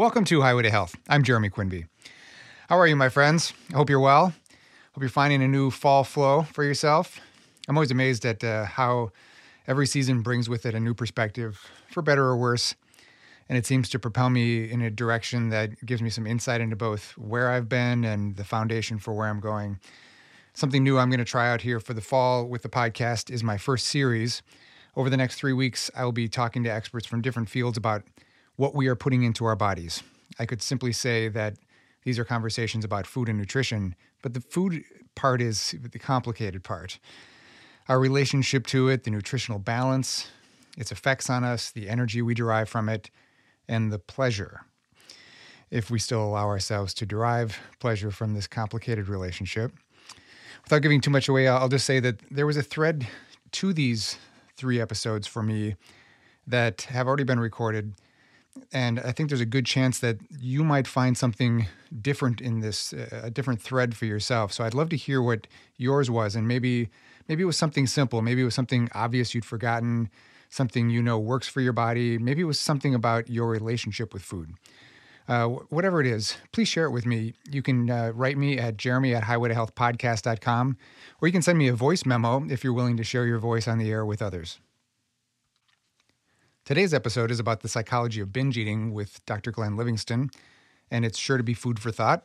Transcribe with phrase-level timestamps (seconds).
[0.00, 0.96] Welcome to Highway to Health.
[1.10, 1.84] I'm Jeremy Quinby.
[2.70, 3.52] How are you, my friends?
[3.70, 4.32] I hope you're well.
[4.94, 7.20] Hope you're finding a new fall flow for yourself.
[7.68, 9.10] I'm always amazed at uh, how
[9.66, 12.74] every season brings with it a new perspective, for better or worse.
[13.50, 16.76] And it seems to propel me in a direction that gives me some insight into
[16.76, 19.80] both where I've been and the foundation for where I'm going.
[20.54, 23.44] Something new I'm going to try out here for the fall with the podcast is
[23.44, 24.40] my first series.
[24.96, 28.02] Over the next three weeks, I will be talking to experts from different fields about
[28.60, 30.02] what we are putting into our bodies.
[30.38, 31.56] I could simply say that
[32.02, 36.98] these are conversations about food and nutrition, but the food part is the complicated part.
[37.88, 40.28] Our relationship to it, the nutritional balance,
[40.76, 43.10] its effects on us, the energy we derive from it,
[43.66, 44.60] and the pleasure.
[45.70, 49.72] If we still allow ourselves to derive pleasure from this complicated relationship.
[50.64, 53.08] Without giving too much away, I'll just say that there was a thread
[53.52, 54.18] to these
[54.54, 55.76] three episodes for me
[56.46, 57.94] that have already been recorded.
[58.72, 61.66] And I think there's a good chance that you might find something
[62.00, 64.52] different in this, uh, a different thread for yourself.
[64.52, 66.36] So I'd love to hear what yours was.
[66.36, 66.88] And maybe,
[67.28, 68.22] maybe it was something simple.
[68.22, 70.10] Maybe it was something obvious you'd forgotten,
[70.48, 72.18] something you know works for your body.
[72.18, 74.54] Maybe it was something about your relationship with food.
[75.28, 77.34] Uh, whatever it is, please share it with me.
[77.48, 80.76] You can uh, write me at jeremy at highwaytohealthpodcast.com,
[81.22, 83.68] or you can send me a voice memo if you're willing to share your voice
[83.68, 84.58] on the air with others.
[86.70, 89.50] Today's episode is about the psychology of binge eating with Dr.
[89.50, 90.30] Glenn Livingston,
[90.88, 92.24] and it's sure to be food for thought.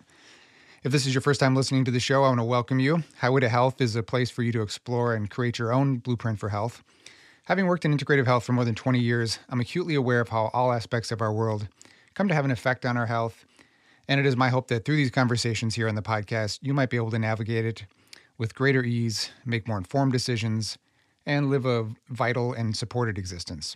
[0.83, 3.03] If this is your first time listening to the show, I want to welcome you.
[3.17, 6.37] Highway to Health is a place for you to explore and create your own blueprint
[6.37, 6.83] for health.
[7.45, 10.51] Having worked in integrative health for more than 20 years, I'm acutely aware of how
[10.53, 11.67] all aspects of our world
[12.13, 13.45] come to have an effect on our health.
[14.07, 16.91] And it is my hope that through these conversations here on the podcast, you might
[16.91, 17.85] be able to navigate it
[18.37, 20.77] with greater ease, make more informed decisions,
[21.25, 23.75] and live a vital and supported existence.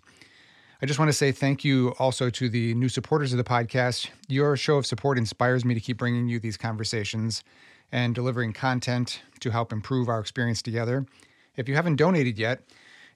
[0.82, 4.10] I just want to say thank you also to the new supporters of the podcast.
[4.28, 7.44] Your show of support inspires me to keep bringing you these conversations
[7.92, 11.06] and delivering content to help improve our experience together.
[11.58, 12.62] If you haven't donated yet,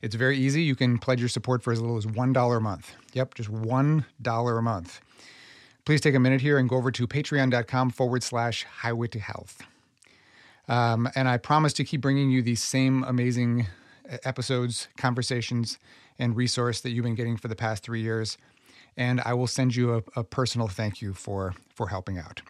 [0.02, 0.64] it's very easy.
[0.64, 2.96] You can pledge your support for as little as $1 a month.
[3.14, 4.04] Yep, just $1
[4.58, 5.02] a month
[5.86, 9.62] please take a minute here and go over to patreon.com forward slash highway to health.
[10.68, 13.68] Um, and I promise to keep bringing you these same amazing
[14.24, 15.80] episodes, conversations,
[16.20, 18.38] and resource that you've been getting for the past three years.
[18.96, 22.42] And I will send you a, a personal thank you for, for helping out.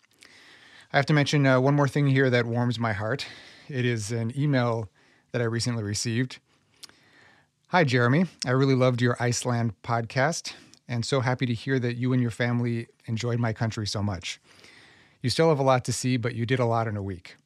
[0.92, 3.26] I have to mention uh, one more thing here that warms my heart.
[3.70, 4.90] It is an email
[5.32, 6.40] that I recently received.
[7.70, 8.26] Hi, Jeremy.
[8.46, 10.54] I really loved your Iceland podcast
[10.88, 14.40] and so happy to hear that you and your family enjoyed my country so much.
[15.22, 17.38] You still have a lot to see, but you did a lot in a week.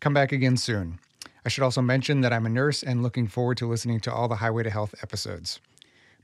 [0.00, 0.98] Come back again soon.
[1.44, 4.28] I should also mention that I'm a nurse and looking forward to listening to all
[4.28, 5.60] the Highway to Health episodes.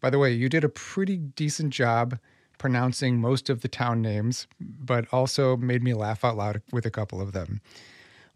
[0.00, 2.18] By the way, you did a pretty decent job
[2.56, 6.90] pronouncing most of the town names, but also made me laugh out loud with a
[6.90, 7.60] couple of them.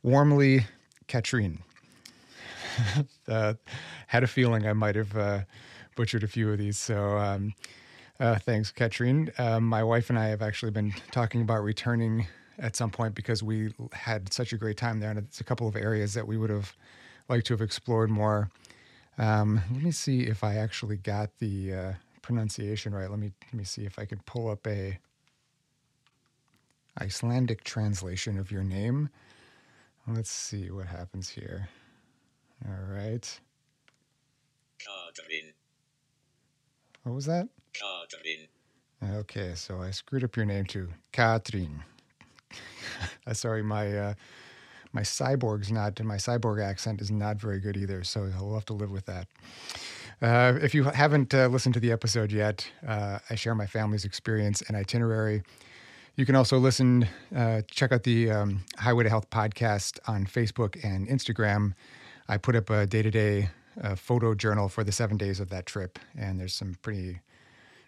[0.02, 0.66] Warmly,
[1.08, 1.60] Katrine.
[3.28, 3.54] uh,
[4.08, 5.40] had a feeling I might have uh,
[5.96, 7.54] butchered a few of these, so um,
[8.20, 9.30] uh, thanks, Katrine.
[9.38, 12.26] Uh, my wife and I have actually been talking about returning
[12.58, 15.66] at some point because we had such a great time there, and it's a couple
[15.68, 16.74] of areas that we would have
[17.28, 18.50] liked to have explored more.
[19.18, 21.92] Um, let me see if I actually got the uh,
[22.22, 23.08] pronunciation right.
[23.10, 24.98] Let me let me see if I can pull up a
[27.00, 29.10] Icelandic translation of your name.
[30.06, 31.68] Let's see what happens here.
[32.66, 33.40] All right.
[37.02, 37.48] What was that?
[39.20, 41.82] Okay, so I screwed up your name too, Katrin.
[43.32, 44.14] Sorry, my uh,
[44.92, 48.72] my cyborg's not my cyborg accent is not very good either, so I'll have to
[48.72, 49.26] live with that.
[50.22, 54.04] Uh, if you haven't uh, listened to the episode yet, uh, I share my family's
[54.04, 55.42] experience and itinerary.
[56.16, 60.82] You can also listen, uh, check out the um, Highway to Health podcast on Facebook
[60.84, 61.72] and Instagram.
[62.28, 63.50] I put up a day to day
[63.96, 67.20] photo journal for the seven days of that trip, and there's some pretty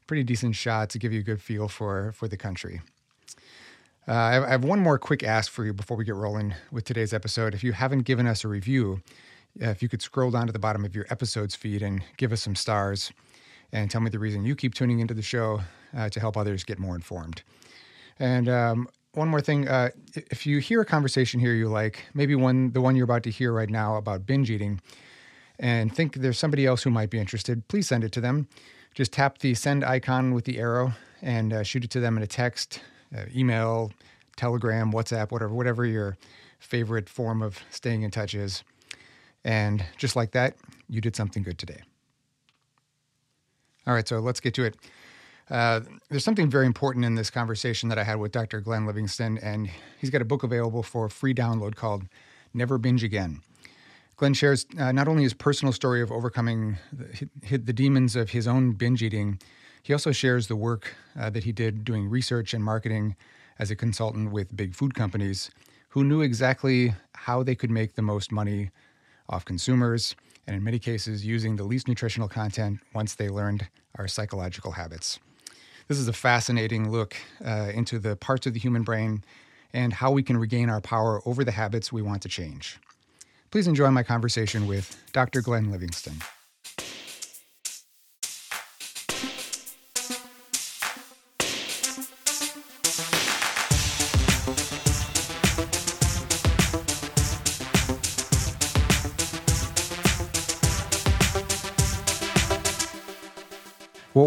[0.08, 2.80] pretty decent shots to give you a good feel for for the country.
[4.08, 4.14] Uh,
[4.46, 7.54] I have one more quick ask for you before we get rolling with today's episode.
[7.54, 9.02] If you haven't given us a review,
[9.60, 12.32] uh, if you could scroll down to the bottom of your episodes feed and give
[12.32, 13.12] us some stars
[13.72, 15.60] and tell me the reason you keep tuning into the show
[15.96, 17.42] uh, to help others get more informed.
[18.20, 22.36] And um, one more thing uh, if you hear a conversation here you like, maybe
[22.36, 24.80] one, the one you're about to hear right now about binge eating,
[25.58, 28.46] and think there's somebody else who might be interested, please send it to them
[28.96, 32.22] just tap the send icon with the arrow and uh, shoot it to them in
[32.22, 32.80] a text,
[33.14, 33.92] uh, email,
[34.36, 36.16] Telegram, WhatsApp, whatever, whatever your
[36.58, 38.62] favorite form of staying in touch is.
[39.44, 40.56] And just like that,
[40.88, 41.82] you did something good today.
[43.86, 44.76] All right, so let's get to it.
[45.48, 45.80] Uh,
[46.10, 48.60] there's something very important in this conversation that I had with Dr.
[48.60, 49.70] Glenn Livingston, and
[50.00, 52.02] he's got a book available for free download called
[52.52, 53.42] Never Binge Again.
[54.16, 58.48] Glenn shares uh, not only his personal story of overcoming the, the, demons of his
[58.48, 59.38] own binge eating,
[59.86, 63.14] he also shares the work uh, that he did doing research and marketing
[63.56, 65.48] as a consultant with big food companies
[65.90, 68.70] who knew exactly how they could make the most money
[69.28, 74.08] off consumers, and in many cases, using the least nutritional content once they learned our
[74.08, 75.20] psychological habits.
[75.86, 79.22] This is a fascinating look uh, into the parts of the human brain
[79.72, 82.80] and how we can regain our power over the habits we want to change.
[83.52, 85.42] Please enjoy my conversation with Dr.
[85.42, 86.16] Glenn Livingston.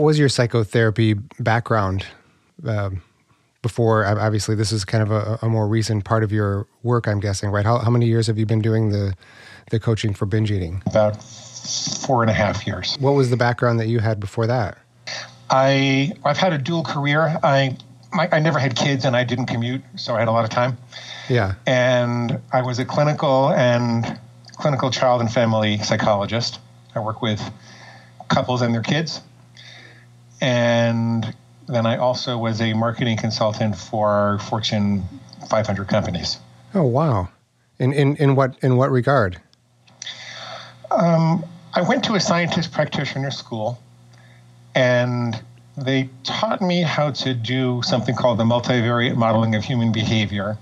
[0.09, 2.03] Was your psychotherapy background
[2.65, 3.03] um,
[3.61, 4.03] before?
[4.05, 7.51] Obviously, this is kind of a, a, more recent part of your work, I'm guessing,
[7.51, 7.63] right?
[7.63, 9.13] How, how many years have you been doing the,
[9.69, 10.81] the coaching for binge eating?
[10.87, 12.97] About four and a half years.
[12.99, 14.79] What was the background that you had before that?
[15.51, 17.37] I I've had a dual career.
[17.43, 17.77] I
[18.11, 20.49] my, I never had kids and I didn't commute, so I had a lot of
[20.49, 20.75] time.
[21.27, 21.53] Yeah.
[21.67, 24.19] And I was a clinical and
[24.53, 26.59] clinical child and family psychologist.
[26.95, 27.41] I work with
[28.27, 29.21] couples and their kids
[30.41, 31.33] and
[31.67, 35.03] then I also was a marketing consultant for Fortune
[35.49, 36.39] 500 companies.
[36.73, 37.29] Oh wow!
[37.79, 39.39] In in in what in what regard?
[40.91, 43.79] Um, I went to a scientist practitioner school,
[44.75, 45.39] and
[45.77, 50.57] they taught me how to do something called the multivariate modeling of human behavior,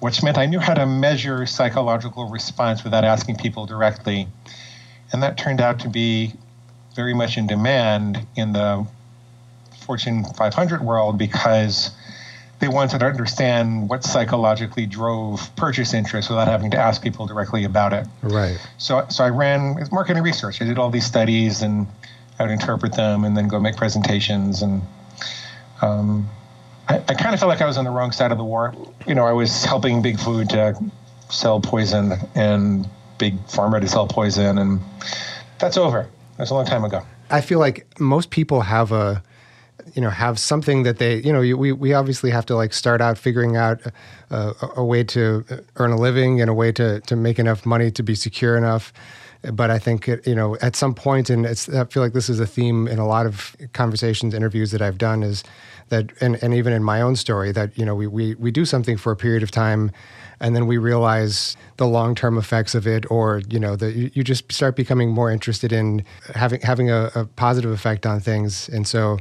[0.00, 4.28] which meant I knew how to measure psychological response without asking people directly.
[5.12, 6.34] And that turned out to be
[6.94, 8.86] very much in demand in the
[9.86, 11.90] Fortune 500 world because
[12.60, 17.64] they wanted to understand what psychologically drove purchase interest without having to ask people directly
[17.64, 18.06] about it.
[18.22, 18.58] Right.
[18.76, 20.60] So, so I ran marketing research.
[20.60, 21.86] I did all these studies and
[22.38, 24.62] I would interpret them and then go make presentations.
[24.62, 24.82] And
[25.80, 26.28] um,
[26.88, 28.74] I, I kind of felt like I was on the wrong side of the war.
[29.06, 30.78] You know, I was helping Big Food to
[31.30, 32.86] sell poison and
[33.18, 34.80] Big Pharma to sell poison, and
[35.58, 36.08] that's over.
[36.40, 37.02] That's a long time ago.
[37.28, 39.22] I feel like most people have a
[39.94, 43.02] you know have something that they you know we we obviously have to like start
[43.02, 43.82] out figuring out
[44.30, 45.44] a, a, way to
[45.76, 48.90] earn a living and a way to to make enough money to be secure enough
[49.52, 52.46] but I think you know at some point and I feel like this is a
[52.46, 55.44] theme in a lot of conversations interviews that I've done is
[55.90, 58.64] that and, and even in my own story that you know we, we we do
[58.64, 59.92] something for a period of time
[60.40, 64.10] and then we realize the long term effects of it, or you know, that you,
[64.14, 66.04] you, just start becoming more interested in
[66.34, 69.18] having having a, a positive effect on things, and so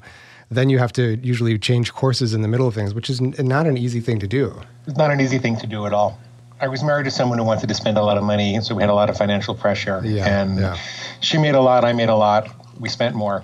[0.50, 3.36] then you have to usually change courses in the middle of things, which is n-
[3.40, 4.60] not an easy thing to do.
[4.88, 6.20] It's not an easy thing to do at all.
[6.62, 8.74] I was married to someone who wanted to spend a lot of money, and so
[8.74, 10.02] we had a lot of financial pressure.
[10.04, 10.78] Yeah, and yeah.
[11.20, 12.50] she made a lot, I made a lot.
[12.80, 13.44] We spent more,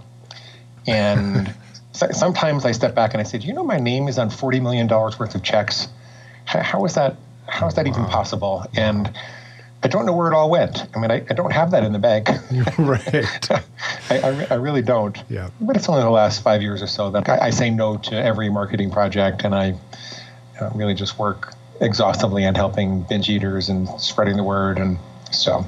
[0.87, 1.53] and
[1.95, 4.87] sometimes I step back and I said, "You know, my name is on forty million
[4.87, 5.87] dollars worth of checks.
[6.45, 7.15] How, is that?
[7.47, 8.65] how is that even possible?
[8.75, 9.11] And
[9.83, 10.85] I don't know where it all went.
[10.95, 12.29] I mean, I, I don't have that in the bank.
[12.77, 13.51] right.
[14.09, 15.17] I, I, I, really don't.
[15.29, 15.49] Yeah.
[15.61, 18.15] But it's only the last five years or so that I, I say no to
[18.15, 19.75] every marketing project, and I
[20.59, 24.79] uh, really just work exhaustively on helping binge eaters and spreading the word.
[24.79, 24.97] And
[25.31, 25.65] so.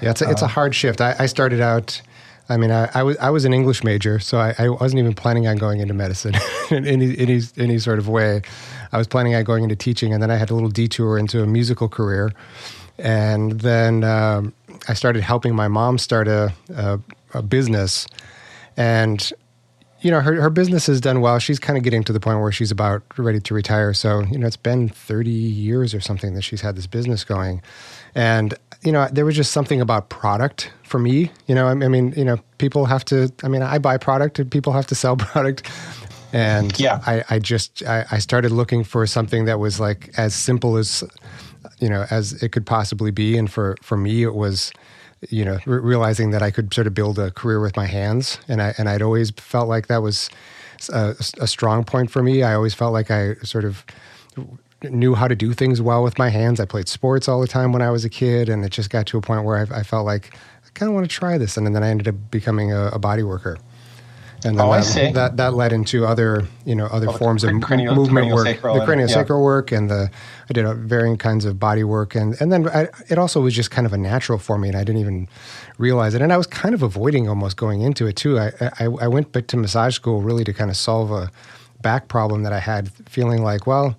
[0.00, 1.00] Yeah, it's a, it's a uh, hard shift.
[1.00, 2.00] I, I started out.
[2.48, 5.14] I mean, I, I, was I was an English major, so I, I wasn't even
[5.14, 6.34] planning on going into medicine
[6.70, 8.42] in any any any sort of way.
[8.92, 11.42] I was planning on going into teaching, and then I had a little detour into
[11.42, 12.32] a musical career,
[12.98, 14.52] and then um,
[14.88, 16.98] I started helping my mom start a, a,
[17.34, 18.06] a business,
[18.76, 19.32] and
[20.00, 21.38] you know her her business has done well.
[21.38, 23.94] She's kind of getting to the point where she's about ready to retire.
[23.94, 27.62] So you know it's been thirty years or something that she's had this business going,
[28.14, 31.30] and you know there was just something about product for me.
[31.46, 33.32] You know I mean you know people have to.
[33.42, 35.68] I mean I buy product and people have to sell product.
[36.32, 37.02] And yeah.
[37.06, 41.04] I, I just I, I started looking for something that was like as simple as
[41.78, 43.36] you know as it could possibly be.
[43.36, 44.72] And for for me, it was
[45.28, 48.38] you know re- realizing that I could sort of build a career with my hands.
[48.48, 50.30] And I and I'd always felt like that was
[50.92, 52.42] a, a strong point for me.
[52.42, 53.84] I always felt like I sort of
[54.84, 56.60] knew how to do things well with my hands.
[56.60, 59.06] I played sports all the time when I was a kid, and it just got
[59.06, 60.34] to a point where I, I felt like
[60.64, 62.98] I kind of want to try this, and then I ended up becoming a, a
[62.98, 63.58] body worker
[64.44, 67.60] and then oh, that, that, that led into other you know other oh, forms of
[67.60, 69.44] cranial, movement work, the craniosacral yeah.
[69.44, 70.10] work, and the
[70.48, 73.70] I did varying kinds of body work, and and then I, it also was just
[73.70, 75.28] kind of a natural for me, and I didn't even
[75.78, 78.38] realize it, and I was kind of avoiding almost going into it too.
[78.38, 81.30] I I, I went back to massage school really to kind of solve a
[81.80, 83.96] back problem that I had, feeling like well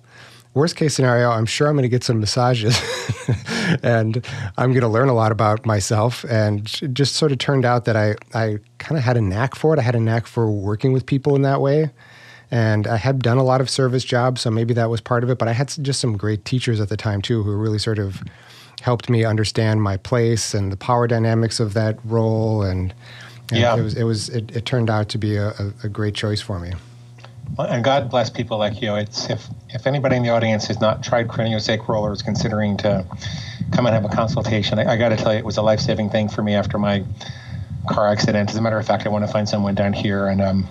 [0.54, 2.80] worst case scenario, I'm sure I'm going to get some massages
[3.82, 4.24] and
[4.56, 6.24] I'm going to learn a lot about myself.
[6.24, 9.56] And it just sort of turned out that I, I kind of had a knack
[9.56, 9.80] for it.
[9.80, 11.90] I had a knack for working with people in that way.
[12.50, 15.30] And I had done a lot of service jobs, so maybe that was part of
[15.30, 15.38] it.
[15.38, 18.22] But I had just some great teachers at the time, too, who really sort of
[18.80, 22.62] helped me understand my place and the power dynamics of that role.
[22.62, 22.94] And,
[23.50, 23.76] and yeah.
[23.76, 26.40] it was, it, was it, it, turned out to be a, a, a great choice
[26.40, 26.74] for me
[27.58, 28.94] and God bless people like you.
[28.94, 33.04] It's if if anybody in the audience has not tried craniosacral or is considering to
[33.72, 35.80] come and have a consultation, I, I got to tell you, it was a life
[35.80, 37.04] saving thing for me after my
[37.88, 38.50] car accident.
[38.50, 40.68] As a matter of fact, I want to find someone down here and um,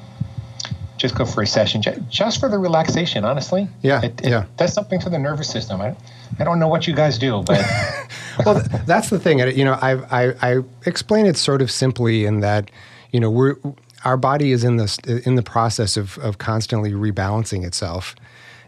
[0.98, 3.25] just go for a session, just for the relaxation.
[3.25, 5.82] Honestly, yeah, it, it yeah, does something to the nervous system.
[5.82, 5.96] I,
[6.39, 7.63] I don't know what you guys do, but
[8.46, 9.39] well, that's the thing.
[9.39, 12.72] You know, I I, I explain it sort of simply in that
[13.12, 13.56] you know we're
[14.05, 18.15] our body is in this in the process of of constantly rebalancing itself,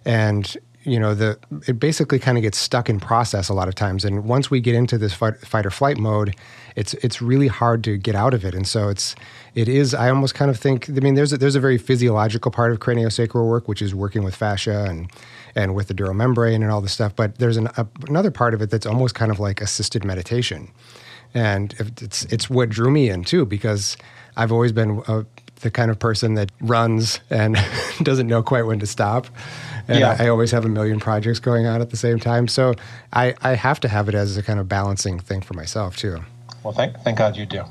[0.06, 1.38] and you know the
[1.68, 4.06] it basically kind of gets stuck in process a lot of times.
[4.06, 6.36] And once we get into this fight, fight or flight mode,
[6.76, 8.54] it's it's really hard to get out of it.
[8.54, 9.16] And so it's
[9.56, 9.94] it is.
[9.94, 10.90] I almost kind of think.
[10.90, 14.24] I mean, there's a, there's a very physiological part of craniosacral work, which is working
[14.24, 15.12] with fascia and
[15.56, 17.16] and with the dural membrane and all this stuff.
[17.16, 20.72] But there's an, a, another part of it that's almost kind of like assisted meditation,
[21.34, 23.98] and it's it's what drew me in too because
[24.38, 25.24] I've always been uh,
[25.62, 27.58] the kind of person that runs and
[28.04, 29.28] doesn't know quite when to stop.
[29.88, 30.16] And yeah.
[30.20, 32.48] I, I, always have a million projects going on at the same time.
[32.48, 32.74] So
[33.14, 36.20] I, I have to have it as a kind of balancing thing for myself too.
[36.64, 37.64] Well, thank, thank God you do.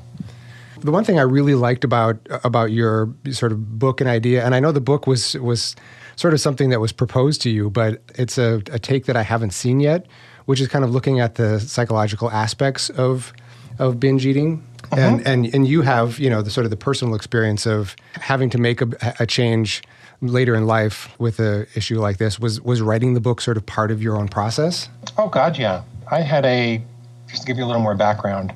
[0.79, 4.53] The one thing I really liked about about your sort of book and idea, and
[4.53, 5.75] I know the book was was
[6.15, 9.23] sort of something that was proposed to you, but it's a, a take that I
[9.23, 10.05] haven't seen yet,
[10.45, 13.33] which is kind of looking at the psychological aspects of
[13.79, 15.01] of binge eating uh-huh.
[15.01, 18.49] and and and you have you know the sort of the personal experience of having
[18.49, 19.81] to make a, a change
[20.21, 23.65] later in life with a issue like this was was writing the book sort of
[23.65, 26.81] part of your own process oh god yeah i had a
[27.27, 28.53] just to give you a little more background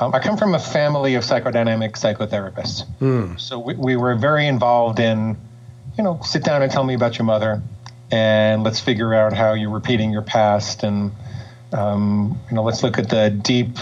[0.00, 3.38] um, i come from a family of psychodynamic psychotherapists mm.
[3.40, 5.36] so we, we were very involved in
[5.96, 7.62] you know sit down and tell me about your mother
[8.10, 11.10] and let's figure out how you're repeating your past and
[11.72, 13.78] um, you know let's look at the deep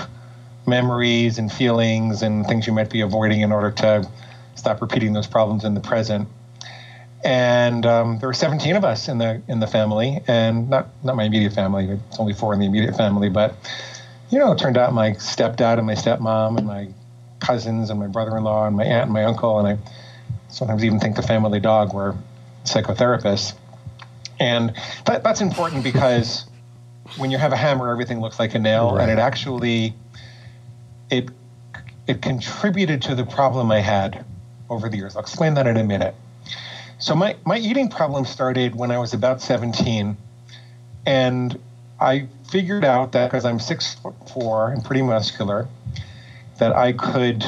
[0.71, 4.09] memories and feelings and things you might be avoiding in order to
[4.55, 6.29] stop repeating those problems in the present.
[7.23, 11.17] And um, there were 17 of us in the in the family, and not not
[11.17, 11.87] my immediate family.
[12.09, 13.55] It's only four in the immediate family, but
[14.31, 16.89] you know, it turned out my stepdad and my stepmom and my
[17.41, 19.79] cousins and my brother-in-law and my aunt and my uncle and I
[20.49, 22.17] sometimes even think the family dog were
[22.65, 23.55] psychotherapists.
[24.39, 24.75] And
[25.07, 26.47] that, that's important because
[27.17, 29.03] when you have a hammer, everything looks like a nail, right.
[29.03, 29.95] and it actually
[31.11, 31.29] it
[32.07, 34.25] it contributed to the problem I had
[34.69, 35.17] over the years.
[35.17, 36.15] I'll explain that in a minute.
[36.99, 40.17] So my, my eating problem started when I was about 17,
[41.07, 41.59] and
[41.99, 45.69] I figured out that because I'm six foot four and pretty muscular,
[46.59, 47.45] that I could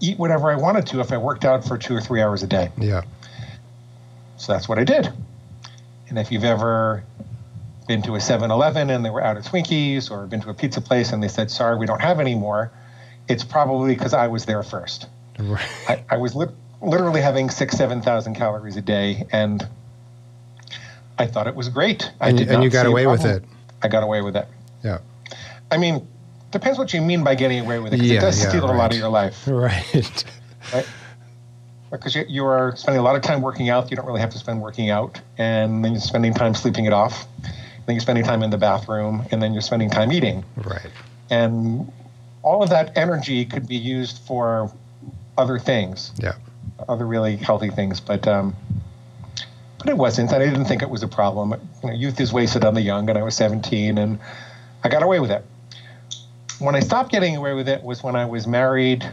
[0.00, 2.46] eat whatever I wanted to if I worked out for two or three hours a
[2.46, 2.70] day.
[2.78, 3.02] Yeah.
[4.36, 5.08] So that's what I did.
[6.08, 7.04] And if you've ever
[7.90, 10.80] been to a 7-Eleven and they were out of Twinkies, or been to a pizza
[10.80, 12.70] place and they said, "Sorry, we don't have any more,"
[13.26, 15.08] it's probably because I was there first.
[15.40, 15.68] Right.
[15.88, 19.66] I, I, was li- literally having six, seven thousand calories a day, and
[21.18, 22.12] I thought it was great.
[22.20, 23.42] And, you, and you got away with it.
[23.82, 24.46] I got away with it.
[24.84, 24.98] Yeah.
[25.72, 26.06] I mean,
[26.52, 28.02] depends what you mean by getting away with it.
[28.02, 28.74] Yeah, it does yeah, steal right.
[28.76, 29.48] a lot of your life.
[29.48, 30.24] Right.
[30.72, 30.86] Right
[31.90, 33.90] because you, you are spending a lot of time working out.
[33.90, 36.92] You don't really have to spend working out, and then you're spending time sleeping it
[36.92, 37.26] off
[37.90, 40.44] then you're spending time in the bathroom, and then you're spending time eating.
[40.56, 40.92] Right.
[41.28, 41.90] And
[42.44, 44.70] all of that energy could be used for
[45.36, 46.12] other things.
[46.22, 46.34] Yeah.
[46.88, 48.54] Other really healthy things, but um,
[49.78, 50.30] but it wasn't.
[50.30, 51.50] And I didn't think it was a problem.
[51.82, 54.20] You know, youth is wasted on the young, and I was 17, and
[54.84, 55.44] I got away with it.
[56.60, 59.04] When I stopped getting away with it was when I was married,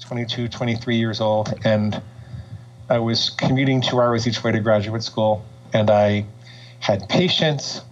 [0.00, 2.02] 22, 23 years old, and
[2.90, 6.26] I was commuting two hours each way to graduate school, and I
[6.80, 7.82] had patients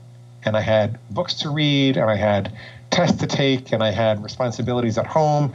[0.45, 2.53] and I had books to read, and I had
[2.91, 5.53] tests to take, and I had responsibilities at home.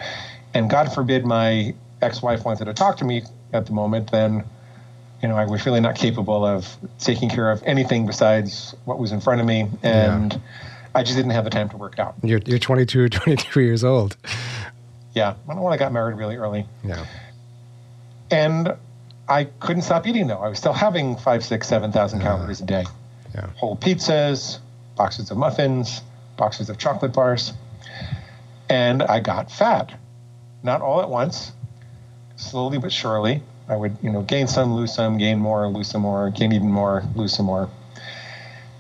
[0.53, 4.43] And God forbid my ex wife wanted to talk to me at the moment, then
[5.21, 9.11] you know, I was really not capable of taking care of anything besides what was
[9.11, 9.67] in front of me.
[9.83, 10.39] And yeah.
[10.95, 12.15] I just didn't have the time to work out.
[12.23, 14.15] You're, you're 22, or 23 years old.
[15.13, 15.35] Yeah.
[15.47, 16.65] I don't want I got married really early.
[16.83, 17.05] Yeah.
[18.31, 18.75] And
[19.27, 20.39] I couldn't stop eating though.
[20.39, 22.85] I was still having five, six, seven thousand calories a day.
[23.33, 23.47] Yeah.
[23.57, 24.59] Whole pizzas,
[24.99, 26.01] boxes of muffins,
[26.35, 27.53] boxes of chocolate bars.
[28.69, 29.97] And I got fat.
[30.61, 31.53] Not all at once,
[32.35, 33.41] slowly but surely.
[33.69, 36.69] I would, you know, gain some, lose some, gain more, lose some more, gain even
[36.69, 37.69] more, lose some more.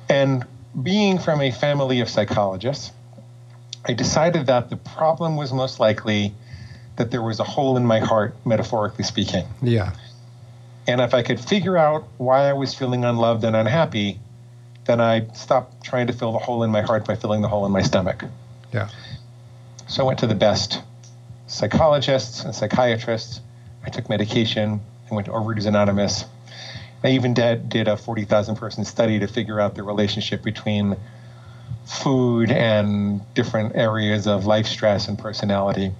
[0.09, 0.45] And
[0.83, 2.91] being from a family of psychologists,
[3.85, 6.33] I decided that the problem was most likely
[6.97, 9.45] that there was a hole in my heart, metaphorically speaking.
[9.61, 9.93] Yeah.
[10.85, 14.19] And if I could figure out why I was feeling unloved and unhappy,
[14.89, 17.63] then I stopped trying to fill the hole in my heart by filling the hole
[17.67, 18.23] in my stomach.
[18.73, 18.89] Yeah.
[19.87, 20.81] So I went to the best
[21.45, 23.39] psychologists and psychiatrists.
[23.85, 24.81] I took medication.
[25.09, 26.25] I went to Overeaters Anonymous.
[27.03, 30.97] I even did, did a 40,000 person study to figure out the relationship between
[31.85, 35.91] food and different areas of life stress and personality.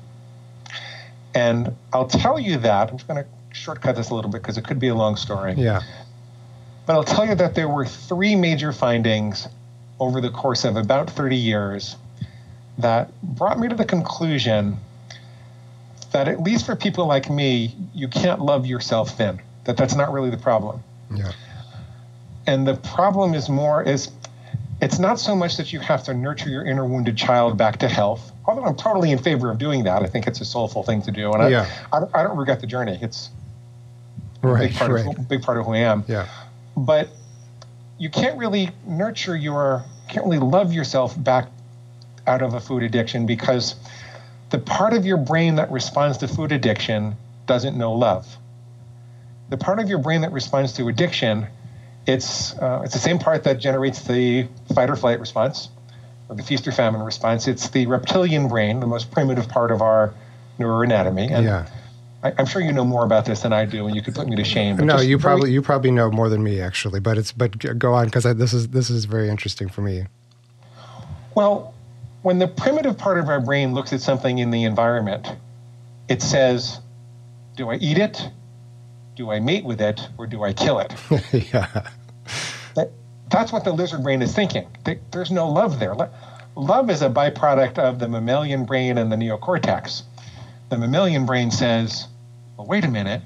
[1.35, 4.57] And I'll tell you that, I'm just going to shortcut this a little bit because
[4.57, 5.53] it could be a long story.
[5.53, 5.81] Yeah.
[6.89, 9.47] But I'll tell you that there were three major findings
[9.99, 11.95] over the course of about 30 years
[12.79, 14.75] that brought me to the conclusion
[16.13, 19.39] that at least for people like me, you can't love yourself thin.
[19.65, 20.81] That that's not really the problem.
[21.13, 21.31] Yeah.
[22.47, 24.09] And the problem is more is
[24.81, 27.87] it's not so much that you have to nurture your inner wounded child back to
[27.87, 28.31] health.
[28.47, 30.01] Although I'm totally in favor of doing that.
[30.01, 31.69] I think it's a soulful thing to do, and I, Yeah.
[31.93, 32.97] I, don't- I don't regret the journey.
[32.99, 33.29] It's
[34.41, 34.69] a Right.
[34.71, 35.05] big part, Right.
[35.19, 36.03] of, big part of who I am.
[36.07, 36.25] Yeah.
[36.85, 37.09] But
[37.97, 41.47] you can't really nurture your, can't really love yourself back
[42.25, 43.75] out of a food addiction because
[44.49, 48.37] the part of your brain that responds to food addiction doesn't know love.
[49.49, 51.47] The part of your brain that responds to addiction,
[52.05, 55.69] it's uh, it's the same part that generates the fight or flight response,
[56.29, 57.47] or the feast or famine response.
[57.47, 60.13] It's the reptilian brain, the most primitive part of our
[60.59, 61.31] neuroanatomy.
[61.31, 61.65] And Yeah.
[62.23, 64.27] I, I'm sure you know more about this than I do, and you could put
[64.27, 64.77] me to shame.
[64.77, 67.93] No, you very- probably you probably know more than me actually, but it's but go
[67.93, 70.05] on because this is this is very interesting for me.
[71.35, 71.73] Well,
[72.21, 75.27] when the primitive part of our brain looks at something in the environment,
[76.09, 76.79] it says,
[77.55, 78.29] Do I eat it?
[79.15, 80.01] Do I mate with it?
[80.17, 80.93] Or do I kill it?
[81.53, 81.87] yeah.
[82.75, 82.91] That,
[83.29, 84.67] that's what the lizard brain is thinking.
[85.11, 85.95] There's no love there.
[86.55, 90.03] Love is a byproduct of the mammalian brain and the neocortex.
[90.69, 92.07] The mammalian brain says,
[92.59, 93.21] Well, wait a minute.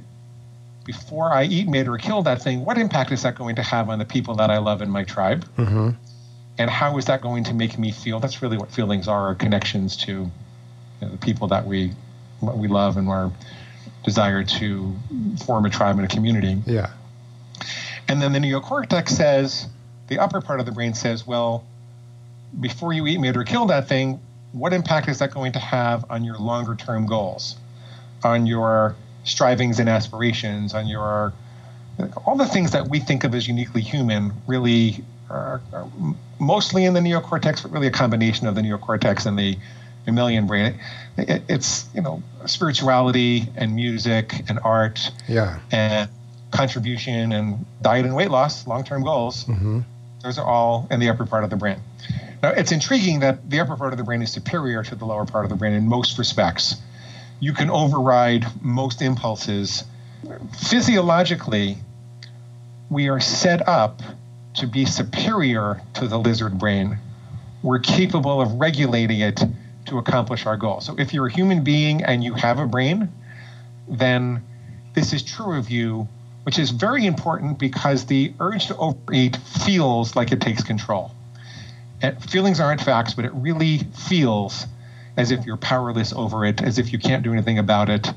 [0.86, 3.90] Before I eat, mate, or kill that thing, what impact is that going to have
[3.90, 5.44] on the people that I love in my tribe?
[5.56, 5.90] hmm
[6.60, 8.20] and how is that going to make me feel?
[8.20, 10.32] That's really what feelings are: are connections to you
[11.02, 11.94] know, the people that we
[12.42, 13.32] what we love and our
[14.04, 14.96] desire to
[15.46, 16.62] form a tribe and a community.
[16.68, 16.92] Yeah.
[18.08, 19.68] And then the neocortex says,
[20.10, 21.66] the upper part of the brain says, well,
[22.60, 24.20] before you eat, mate, or kill that thing,
[24.52, 27.56] what impact is that going to have on your longer term goals,
[28.24, 31.34] on your strivings and aspirations, on your
[32.26, 35.88] all the things that we think of as uniquely human really are, are
[36.40, 39.58] mostly in the neocortex, but really a combination of the neocortex and the
[40.08, 40.76] mammalian brain.
[41.18, 45.60] It, it, it's you know spirituality and music and art Yeah.
[45.72, 46.10] and
[46.52, 49.82] contribution and diet and weight loss, long term goals, hmm
[50.24, 51.76] those are all in the upper part of the brain.
[52.42, 55.26] Now, it's intriguing that the upper part of the brain is superior to the lower
[55.26, 56.78] part of the brain in most respects.
[57.44, 59.84] You can override most impulses.
[60.70, 61.76] Physiologically,
[62.90, 64.02] we are set up
[64.54, 67.00] to be superior to the lizard brain.
[67.62, 69.44] We're capable of regulating it
[69.88, 70.80] to accomplish our goal.
[70.80, 73.12] So, if you're a human being and you have a brain,
[73.90, 74.42] then
[74.94, 76.08] this is true of you,
[76.44, 81.12] which is very important because the urge to overeat feels like it takes control.
[82.02, 84.66] And feelings aren't facts, but it really feels
[85.18, 88.12] as if you're powerless over it, as if you can't do anything about it,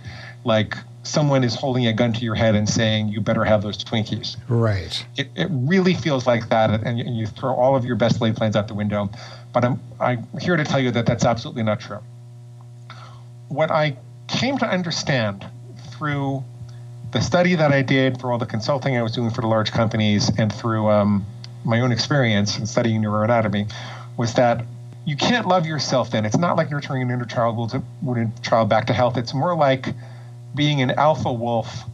[0.44, 3.82] like someone is holding a gun to your head and saying, You better have those
[3.82, 4.36] Twinkies.
[4.48, 5.04] Right.
[5.16, 8.20] It, it really feels like that, and you, and you throw all of your best
[8.20, 9.10] laid plans out the window.
[9.52, 12.00] But I'm, I'm here to tell you that that's absolutely not true.
[13.48, 13.96] What I
[14.28, 15.46] came to understand
[15.90, 16.44] through
[17.12, 19.72] the study that I did, for all the consulting I was doing for the large
[19.72, 21.24] companies, and through um,
[21.64, 23.72] my own experience in studying neuroanatomy,
[24.16, 24.64] was that
[25.06, 26.26] you can't love yourself then.
[26.26, 27.82] It's not like nurturing an inner child
[28.42, 29.16] child back to health.
[29.16, 29.94] It's more like
[30.54, 31.84] being an alpha wolf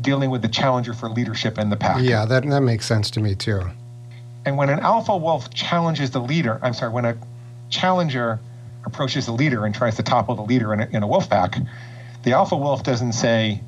[0.00, 2.02] dealing with the challenger for leadership in the pack.
[2.02, 3.62] Yeah, that that makes sense to me too.
[4.46, 7.16] And when an alpha wolf challenges the leader, I'm sorry, when a
[7.68, 8.38] challenger
[8.84, 11.56] approaches the leader and tries to topple the leader in a, in a wolf pack,
[12.22, 13.60] the alpha wolf doesn't say,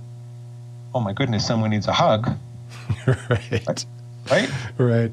[0.95, 2.31] "Oh my goodness, someone needs a hug,"
[3.07, 3.85] right.
[4.31, 4.51] right?
[4.79, 5.13] Right.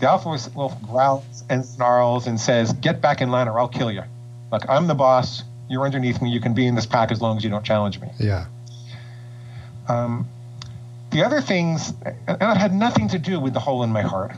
[0.00, 3.92] The alpha wolf growls and snarls and says, "Get back in line, or I'll kill
[3.92, 4.02] you."
[4.50, 5.44] Look, I'm the boss.
[5.68, 6.30] You're underneath me.
[6.30, 8.08] You can be in this pack as long as you don't challenge me.
[8.18, 8.46] Yeah.
[9.88, 10.26] Um,
[11.10, 11.92] the other things,
[12.26, 14.32] and that had nothing to do with the hole in my heart.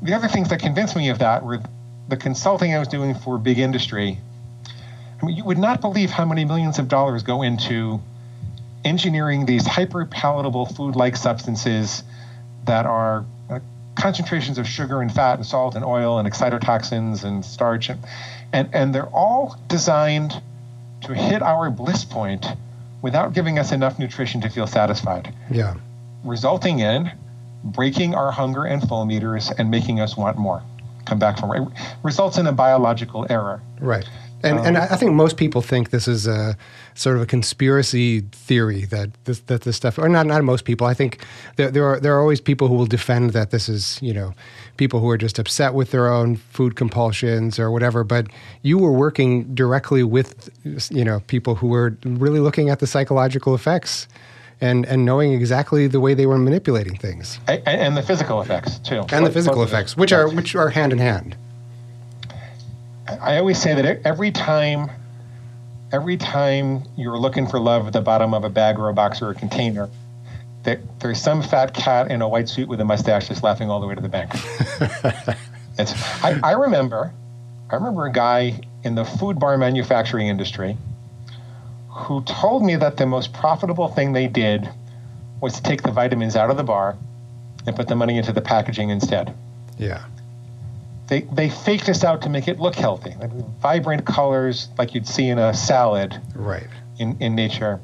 [0.00, 1.60] The other things that convinced me of that were
[2.08, 4.18] the consulting I was doing for big industry.
[5.20, 8.00] I mean, you would not believe how many millions of dollars go into
[8.84, 12.02] engineering these hyper palatable food like substances
[12.64, 13.24] that are
[14.02, 17.88] concentrations of sugar and fat and salt and oil and excitotoxins and starch.
[17.88, 18.00] And,
[18.52, 20.42] and, and they're all designed
[21.02, 22.46] to hit our bliss point
[23.00, 25.32] without giving us enough nutrition to feel satisfied.
[25.50, 25.76] Yeah.
[26.24, 27.12] Resulting in
[27.62, 30.62] breaking our hunger and full meters and making us want more.
[31.04, 31.68] Come back from it
[32.02, 33.62] results in a biological error.
[33.80, 34.08] Right.
[34.42, 36.56] And, um, and I think most people think this is a
[36.94, 40.86] sort of a conspiracy theory that this, that this stuff, or not not most people.
[40.86, 41.24] I think
[41.56, 44.34] there, there are there are always people who will defend that this is you know
[44.76, 48.04] people who are just upset with their own food compulsions or whatever.
[48.04, 48.26] But
[48.62, 50.50] you were working directly with
[50.90, 54.08] you know people who were really looking at the psychological effects
[54.60, 57.38] and and knowing exactly the way they were manipulating things.
[57.46, 59.04] And, and the physical effects too.
[59.12, 61.36] And the physical effects which are which are hand in hand
[63.20, 64.90] I always say that every time,
[65.92, 69.22] every time you're looking for love at the bottom of a bag or a box
[69.22, 69.88] or a container,
[70.64, 73.80] that there's some fat cat in a white suit with a mustache just laughing all
[73.80, 74.30] the way to the bank.
[76.22, 77.12] I, I remember,
[77.70, 80.76] I remember a guy in the food bar manufacturing industry
[81.88, 84.68] who told me that the most profitable thing they did
[85.40, 86.96] was to take the vitamins out of the bar
[87.66, 89.34] and put the money into the packaging instead.
[89.78, 90.04] Yeah
[91.12, 93.14] they, they faked us out to make it look healthy.
[93.20, 96.66] Like vibrant colors like you'd see in a salad right.
[96.98, 97.80] in, in nature.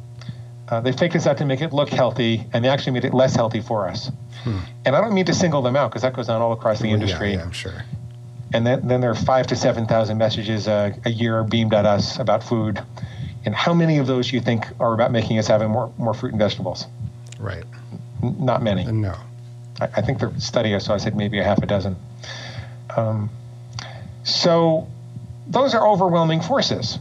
[0.66, 3.12] Uh, they faked us out to make it look healthy, and they actually made it
[3.12, 4.10] less healthy for us.
[4.44, 4.60] Hmm.
[4.86, 6.88] And I don't mean to single them out because that goes on all across the
[6.88, 7.32] industry.
[7.32, 7.84] Yeah, yeah, I'm sure.
[8.54, 12.18] And then, then there are five to 7,000 messages a, a year beamed at us
[12.18, 12.82] about food.
[13.44, 16.32] And how many of those you think are about making us having more, more fruit
[16.32, 16.86] and vegetables?
[17.38, 17.64] Right.
[18.22, 18.90] N- not many.
[18.90, 19.14] No.
[19.82, 21.96] I, I think the study I saw said maybe a half a dozen.
[22.96, 23.30] Um,
[24.24, 24.88] so
[25.46, 26.98] those are overwhelming forces.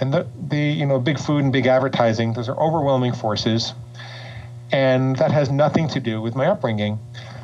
[0.00, 3.72] And the, the, you know, big food and big advertising, those are overwhelming forces.
[4.70, 6.98] And that has nothing to do with my upbringing.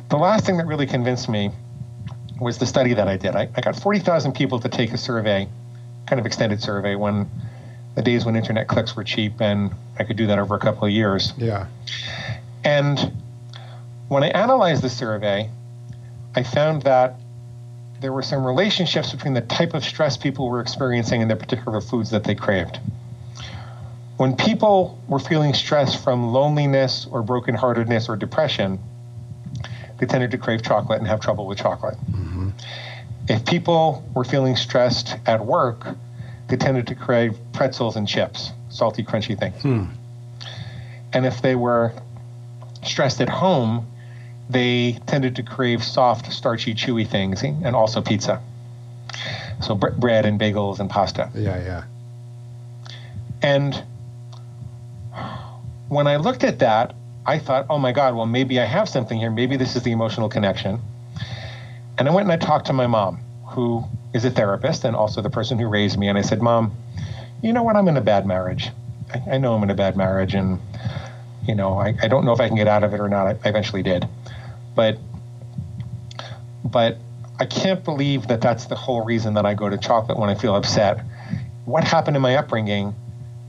[0.09, 1.51] The last thing that really convinced me
[2.39, 3.35] was the study that I did.
[3.35, 5.47] I, I got 40,000 people to take a survey,
[6.05, 7.29] kind of extended survey, when
[7.95, 10.85] the days when internet clicks were cheap and I could do that over a couple
[10.85, 11.33] of years.
[11.37, 11.67] Yeah.
[12.63, 13.13] And
[14.07, 15.49] when I analyzed the survey,
[16.35, 17.15] I found that
[18.05, 21.81] there were some relationships between the type of stress people were experiencing and the particular
[21.81, 22.77] foods that they craved.
[24.17, 28.77] When people were feeling stress from loneliness or brokenheartedness or depression,
[29.97, 31.97] they tended to crave chocolate and have trouble with chocolate.
[32.11, 32.49] Mm-hmm.
[33.27, 35.87] If people were feeling stressed at work,
[36.47, 39.59] they tended to crave pretzels and chips, salty, crunchy things.
[39.63, 39.85] Hmm.
[41.11, 41.91] And if they were
[42.83, 43.87] stressed at home,
[44.49, 48.41] they tended to crave soft, starchy, chewy things, and also pizza.
[49.61, 51.29] So bre- bread and bagels and pasta.
[51.33, 51.83] Yeah, yeah.
[53.41, 53.83] And
[55.87, 56.93] when I looked at that,
[57.25, 59.31] I thought, oh my God, well, maybe I have something here.
[59.31, 60.79] Maybe this is the emotional connection.
[61.97, 65.21] And I went and I talked to my mom, who is a therapist and also
[65.21, 66.07] the person who raised me.
[66.07, 66.75] And I said, Mom,
[67.41, 67.75] you know what?
[67.75, 68.69] I'm in a bad marriage.
[69.13, 70.35] I, I know I'm in a bad marriage.
[70.35, 70.59] And,
[71.47, 73.27] you know, I, I don't know if I can get out of it or not.
[73.27, 74.07] I, eventually did.
[74.75, 74.97] But
[76.63, 76.97] but
[77.39, 80.35] I can't believe that that's the whole reason that I go to chocolate when I
[80.35, 81.03] feel upset.
[81.65, 82.95] What happened in my upbringing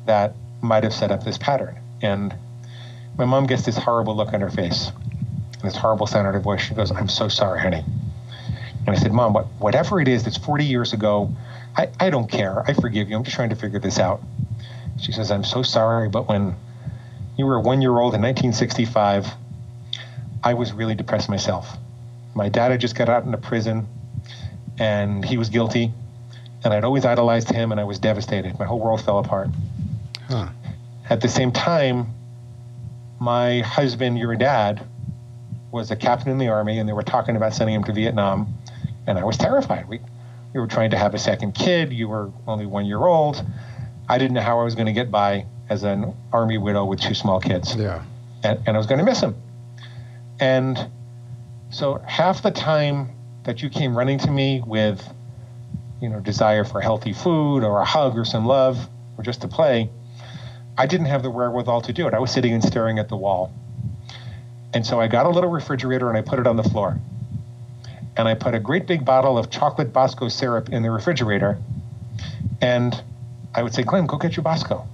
[0.07, 1.79] that might have set up this pattern?
[2.03, 2.35] And
[3.17, 4.91] my mom gets this horrible look on her face,
[5.55, 6.61] and this horrible sound in her voice.
[6.61, 7.85] She goes, "I'm so sorry, honey."
[8.87, 11.35] And I said, "Mom, what, whatever it is that's 40 years ago,
[11.77, 12.63] I, I don't care.
[12.69, 13.17] I forgive you.
[13.17, 14.23] I'm just trying to figure this out."
[15.01, 16.55] She says, "I'm so sorry, but when
[17.37, 19.27] you were one year old in 1965."
[20.47, 21.77] I was really depressed myself.
[22.35, 23.89] My dad had just got out into prison
[24.79, 25.93] and he was guilty.
[26.63, 28.57] And I'd always idolized him and I was devastated.
[28.57, 29.49] My whole world fell apart.
[30.29, 30.49] Huh.
[31.11, 32.15] At the same time,
[33.19, 34.87] my husband, your dad,
[35.73, 38.55] was a captain in the army and they were talking about sending him to Vietnam.
[39.07, 39.89] And I was terrified.
[39.89, 40.01] We,
[40.53, 41.93] we were trying to have a second kid.
[41.93, 43.45] You were only one year old.
[44.09, 47.01] I didn't know how I was going to get by as an army widow with
[47.01, 47.75] two small kids.
[47.75, 48.05] Yeah.
[48.43, 49.35] And, and I was going to miss him.
[50.39, 50.79] And
[51.71, 53.11] so half the time
[53.45, 55.03] that you came running to me with,
[56.01, 59.49] you know, desire for healthy food or a hug or some love or just to
[59.49, 59.91] play,
[60.79, 62.15] I didn't have the wherewithal to do it.
[62.15, 63.53] I was sitting and staring at the wall.
[64.75, 66.99] And so I got a little refrigerator and I put it on the floor.
[68.17, 71.59] And I put a great big bottle of chocolate Bosco syrup in the refrigerator.
[72.61, 73.03] And
[73.55, 74.87] I would say, Glenn, go get your Bosco.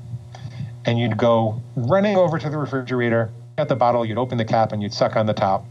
[0.84, 4.72] And you'd go running over to the refrigerator, get the bottle, you'd open the cap,
[4.72, 5.64] and you'd suck on the top,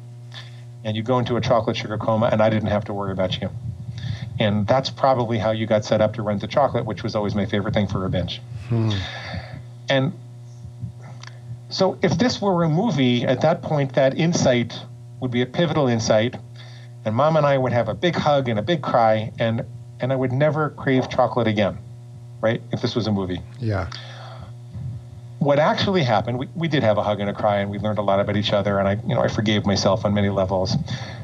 [0.84, 3.40] and you'd go into a chocolate sugar coma, and I didn't have to worry about
[3.42, 3.50] you.
[4.40, 7.36] And that's probably how you got set up to run to chocolate, which was always
[7.36, 8.42] my favorite thing for a binge.
[8.70, 8.92] Hmm.
[9.90, 10.14] And
[11.70, 14.80] so, if this were a movie, at that point, that insight
[15.20, 16.36] would be a pivotal insight,
[17.06, 19.66] and mom and I would have a big hug and a big cry, and
[20.00, 21.78] and I would never crave chocolate again,
[22.42, 22.62] right?
[22.72, 23.42] If this was a movie.
[23.60, 23.90] Yeah
[25.42, 27.98] what actually happened, we, we did have a hug and a cry, and we learned
[27.98, 30.76] a lot about each other, and I, you know, I forgave myself on many levels.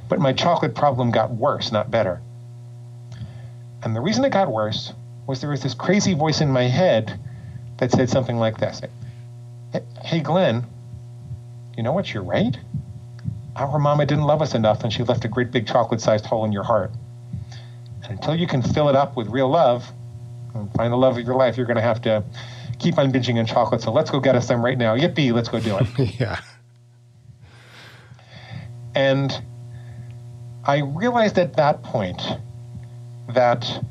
[0.09, 2.19] But my chocolate problem got worse, not better.
[3.83, 4.91] And the reason it got worse
[5.27, 7.19] was there was this crazy voice in my head
[7.77, 8.81] that said something like this
[10.03, 10.65] Hey, Glenn,
[11.77, 12.11] you know what?
[12.11, 12.57] You're right.
[13.55, 16.43] Our mama didn't love us enough, and she left a great big chocolate sized hole
[16.43, 16.89] in your heart.
[18.01, 19.91] And until you can fill it up with real love
[20.55, 22.23] and find the love of your life, you're going to have to
[22.79, 23.81] keep on binging on chocolate.
[23.81, 24.95] So let's go get us some right now.
[24.95, 25.87] Yippee, let's go do it.
[26.19, 26.39] yeah.
[28.95, 29.31] And
[30.65, 32.21] I realized at that point
[33.29, 33.83] that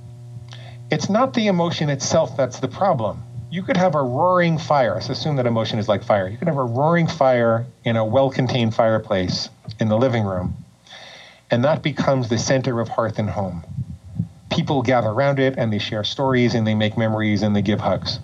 [0.90, 3.22] it's not the emotion itself that's the problem.
[3.50, 4.94] You could have a roaring fire.
[4.94, 6.28] Let's assume that emotion is like fire.
[6.28, 10.64] You could have a roaring fire in a well contained fireplace in the living room,
[11.50, 13.64] and that becomes the center of hearth and home.
[14.50, 17.80] People gather around it and they share stories and they make memories and they give
[17.80, 18.18] hugs.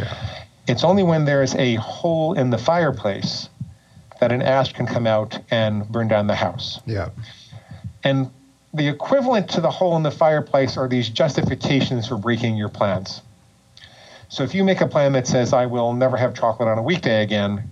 [0.00, 0.40] Yeah.
[0.66, 3.48] It's only when there's a hole in the fireplace
[4.20, 6.80] that an ash can come out and burn down the house.
[6.86, 7.10] Yeah.
[8.04, 8.30] And
[8.72, 13.22] the equivalent to the hole in the fireplace are these justifications for breaking your plans.
[14.28, 16.82] So if you make a plan that says, I will never have chocolate on a
[16.82, 17.68] weekday again,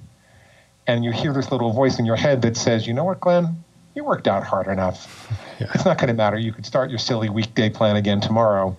[0.87, 3.62] and you hear this little voice in your head that says, you know what, Glenn?
[3.95, 5.33] You worked out hard enough.
[5.59, 5.67] Yeah.
[5.75, 6.38] It's not going to matter.
[6.38, 8.77] You could start your silly weekday plan again tomorrow.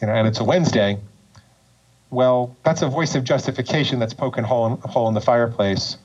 [0.00, 0.98] You know, and it's a Wednesday
[2.10, 5.96] well, that's a voice of justification that's poking a hole in, hole in the fireplace.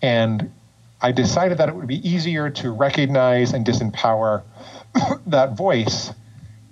[0.00, 0.52] And
[1.00, 4.42] I decided that it would be easier to recognize and disempower
[5.26, 6.10] that voice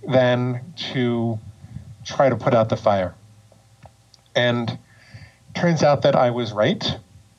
[0.07, 0.61] than
[0.93, 1.39] to
[2.05, 3.15] try to put out the fire.
[4.35, 4.79] And
[5.55, 6.99] turns out that I was right.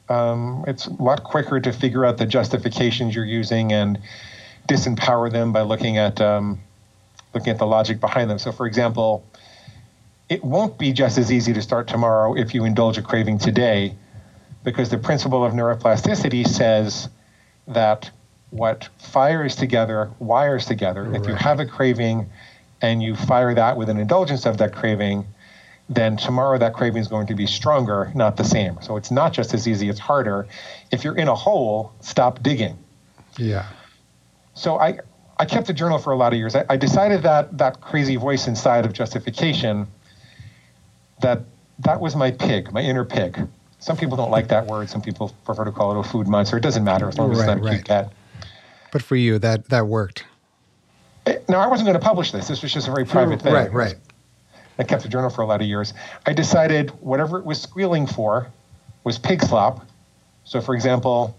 [0.10, 4.00] Um, it's a lot quicker to figure out the justifications you're using and
[4.68, 6.60] disempower them by looking at um,
[7.34, 8.38] looking at the logic behind them.
[8.38, 9.26] So, for example,
[10.32, 13.94] it won't be just as easy to start tomorrow if you indulge a craving today,
[14.64, 17.10] because the principle of neuroplasticity says
[17.68, 18.10] that
[18.50, 21.04] what fires together wires together.
[21.04, 21.20] Right.
[21.20, 22.30] If you have a craving
[22.82, 25.28] and you fire that with an indulgence of that craving,
[25.90, 28.78] then tomorrow that craving is going to be stronger, not the same.
[28.82, 30.48] So it's not just as easy, it's harder.
[30.92, 32.78] If you're in a hole, stop digging.
[33.38, 33.66] Yeah.
[34.54, 35.00] So I,
[35.38, 36.56] I kept a journal for a lot of years.
[36.56, 39.88] I, I decided that that crazy voice inside of justification
[41.22, 41.44] that
[41.80, 43.48] that was my pig, my inner pig.
[43.80, 44.90] Some people don't like that word.
[44.90, 46.58] Some people prefer to call it a food monster.
[46.58, 47.74] It doesn't matter as long as right, it's not a right.
[47.74, 48.14] cute cat.
[48.92, 50.26] But for you, that that worked.
[51.26, 52.48] It, no, I wasn't going to publish this.
[52.48, 53.54] This was just a very private thing.
[53.54, 53.96] Right, right.
[54.78, 55.94] I kept a journal for a lot of years.
[56.26, 58.48] I decided whatever it was squealing for
[59.04, 59.86] was pig slop.
[60.44, 61.38] So, for example,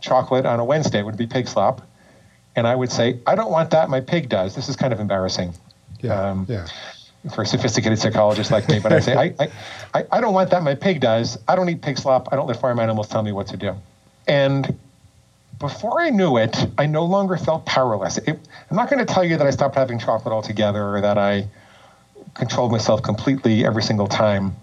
[0.00, 1.80] chocolate on a Wednesday would be pig slop.
[2.54, 3.88] And I would say, I don't want that.
[3.88, 4.54] My pig does.
[4.54, 5.54] This is kind of embarrassing.
[6.02, 6.30] Yeah.
[6.30, 6.66] Um, yeah
[7.34, 9.48] for a sophisticated psychologist like me, but I say, I,
[9.94, 10.62] I, I don't want that.
[10.62, 11.38] My pig does.
[11.48, 12.28] I don't eat pig slop.
[12.32, 13.74] I don't let farm animals tell me what to do.
[14.26, 14.78] And
[15.58, 18.18] before I knew it, I no longer felt powerless.
[18.18, 18.38] It,
[18.70, 21.48] I'm not going to tell you that I stopped having chocolate altogether or that I
[22.34, 24.54] controlled myself completely every single time,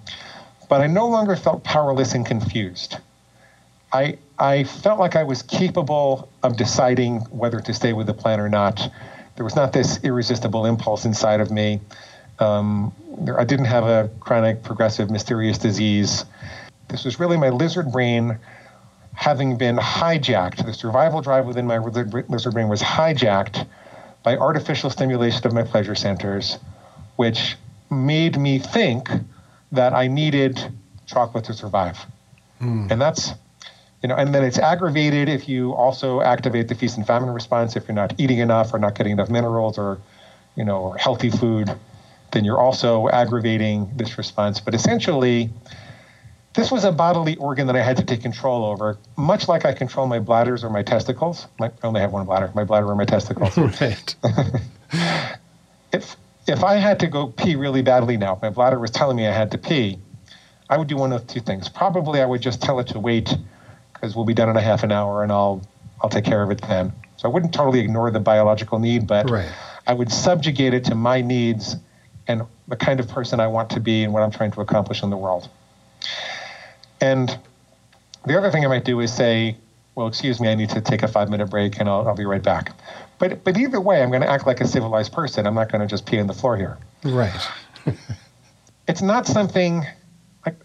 [0.70, 2.98] but I no longer felt powerless and confused.
[3.92, 8.40] I, I felt like I was capable of deciding whether to stay with the plan
[8.40, 8.92] or not.
[9.36, 11.80] There was not this irresistible impulse inside of me
[12.40, 12.94] um,
[13.38, 16.26] I didn't have a chronic progressive mysterious disease.
[16.88, 18.38] This was really my lizard brain
[19.14, 20.66] having been hijacked.
[20.66, 23.68] The survival drive within my lizard brain was hijacked
[24.24, 26.58] by artificial stimulation of my pleasure centers,
[27.16, 27.56] which
[27.92, 29.10] made me think
[29.72, 30.60] that I needed
[31.06, 32.00] chocolate to survive.
[32.62, 32.92] Mm.
[32.92, 33.34] And that's,
[34.02, 37.76] you know, and then it's aggravated if you also activate the feast and famine response
[37.76, 40.00] if you're not eating enough or not getting enough minerals or,
[40.56, 41.76] you know, or healthy food
[42.34, 44.60] then you're also aggravating this response.
[44.60, 45.50] But essentially,
[46.54, 49.74] this was a bodily organ that I had to take control over, much like I
[49.74, 51.48] control my bladders or my testicles.
[51.62, 53.58] I only have one bladder, my bladder or my testicles.
[53.82, 54.16] right.
[55.94, 56.16] if
[56.46, 59.28] if I had to go pee really badly now, if my bladder was telling me
[59.28, 59.98] I had to pee,
[60.70, 61.70] I would do one of two things.
[61.70, 63.36] Probably I would just tell it to wait
[63.94, 65.66] because we'll be done in a half an hour and I'll
[66.02, 66.92] I'll take care of it then.
[67.18, 69.50] So I wouldn't totally ignore the biological need, but right.
[69.88, 71.78] I would subjugate it to my needs
[72.28, 75.04] and the kind of person I want to be and what I'm trying to accomplish
[75.04, 75.50] in the world.
[77.02, 77.38] And
[78.26, 79.58] the other thing I might do is say,
[79.96, 82.26] well, excuse me, I need to take a five minute break and I'll, I'll be
[82.26, 82.74] right back.
[83.20, 85.46] But, but either way, I'm going to act like a civilized person.
[85.46, 86.78] I'm not going to just pee on the floor here.
[87.04, 87.34] Right.
[88.88, 89.86] it's not something
[90.46, 90.56] like,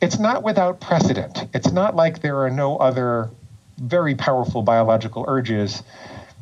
[0.00, 1.46] it's not without precedent.
[1.54, 3.30] It's not like there are no other
[3.78, 5.82] very powerful biological urges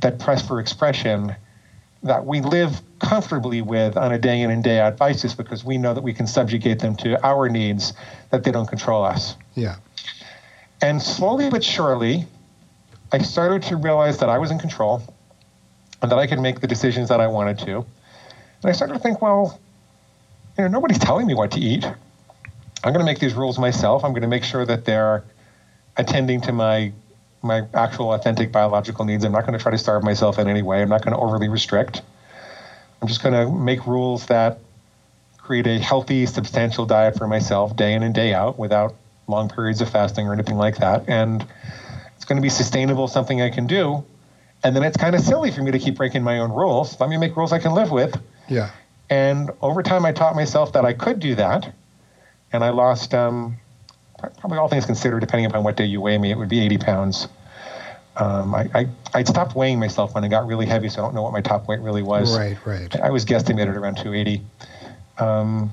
[0.00, 1.34] that press for expression
[2.02, 5.78] that we live comfortably with on a day in and day out basis because we
[5.78, 7.92] know that we can subjugate them to our needs,
[8.30, 9.36] that they don't control us.
[9.54, 9.76] Yeah.
[10.80, 12.26] And slowly but surely,
[13.10, 15.02] I started to realize that I was in control
[16.00, 17.76] and that I could make the decisions that I wanted to.
[17.76, 19.58] And I started to think, well,
[20.56, 21.84] you know, nobody's telling me what to eat.
[21.84, 24.04] I'm going to make these rules myself.
[24.04, 25.24] I'm going to make sure that they're
[25.96, 26.92] attending to my
[27.42, 29.24] my actual authentic biological needs.
[29.24, 30.82] I'm not going to try to starve myself in any way.
[30.82, 32.02] I'm not going to overly restrict.
[33.00, 34.58] I'm just going to make rules that
[35.38, 38.94] create a healthy, substantial diet for myself day in and day out without
[39.28, 41.04] long periods of fasting or anything like that.
[41.08, 41.46] And
[42.16, 44.04] it's going to be sustainable, something I can do.
[44.64, 46.98] And then it's kind of silly for me to keep breaking my own rules.
[47.00, 48.20] Let me make rules I can live with.
[48.48, 48.70] Yeah.
[49.08, 51.72] And over time, I taught myself that I could do that.
[52.52, 53.58] And I lost, um,
[54.18, 56.78] probably all things considered, depending upon what day you weigh me, it would be 80
[56.78, 57.28] pounds.
[58.16, 61.14] Um, I, I, I stopped weighing myself when I got really heavy, so I don't
[61.14, 62.36] know what my top weight really was.
[62.36, 63.00] Right, right.
[63.00, 64.42] I was guesstimated around 280.
[65.18, 65.72] Um,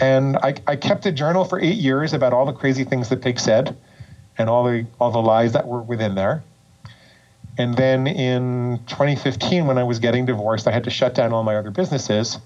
[0.00, 3.22] and I, I kept a journal for eight years about all the crazy things that
[3.22, 3.76] Pig said
[4.36, 6.42] and all the all the lies that were within there.
[7.56, 11.44] And then in 2015, when I was getting divorced, I had to shut down all
[11.44, 12.38] my other businesses.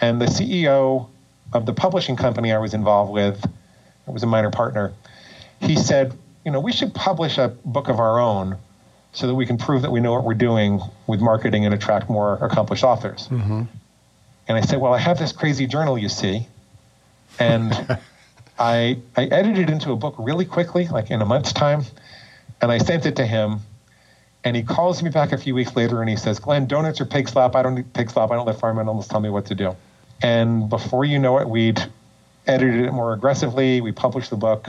[0.00, 1.08] And the CEO
[1.52, 3.42] of the publishing company I was involved with,
[4.12, 4.92] Was a minor partner,
[5.60, 8.56] he said, you know, we should publish a book of our own
[9.12, 12.08] so that we can prove that we know what we're doing with marketing and attract
[12.08, 13.28] more accomplished authors.
[13.28, 13.62] Mm-hmm.
[14.48, 16.46] And I said, well, I have this crazy journal, you see.
[17.38, 17.72] And
[18.58, 21.84] I, I edited it into a book really quickly, like in a month's time.
[22.60, 23.60] And I sent it to him.
[24.42, 27.04] And he calls me back a few weeks later and he says, Glenn, donuts or
[27.04, 27.54] pig slop?
[27.54, 28.30] I don't need pig slop.
[28.30, 29.76] I don't let farm animals tell me what to do.
[30.22, 31.82] And before you know it, we'd
[32.46, 33.80] edited it more aggressively.
[33.80, 34.68] We published the book.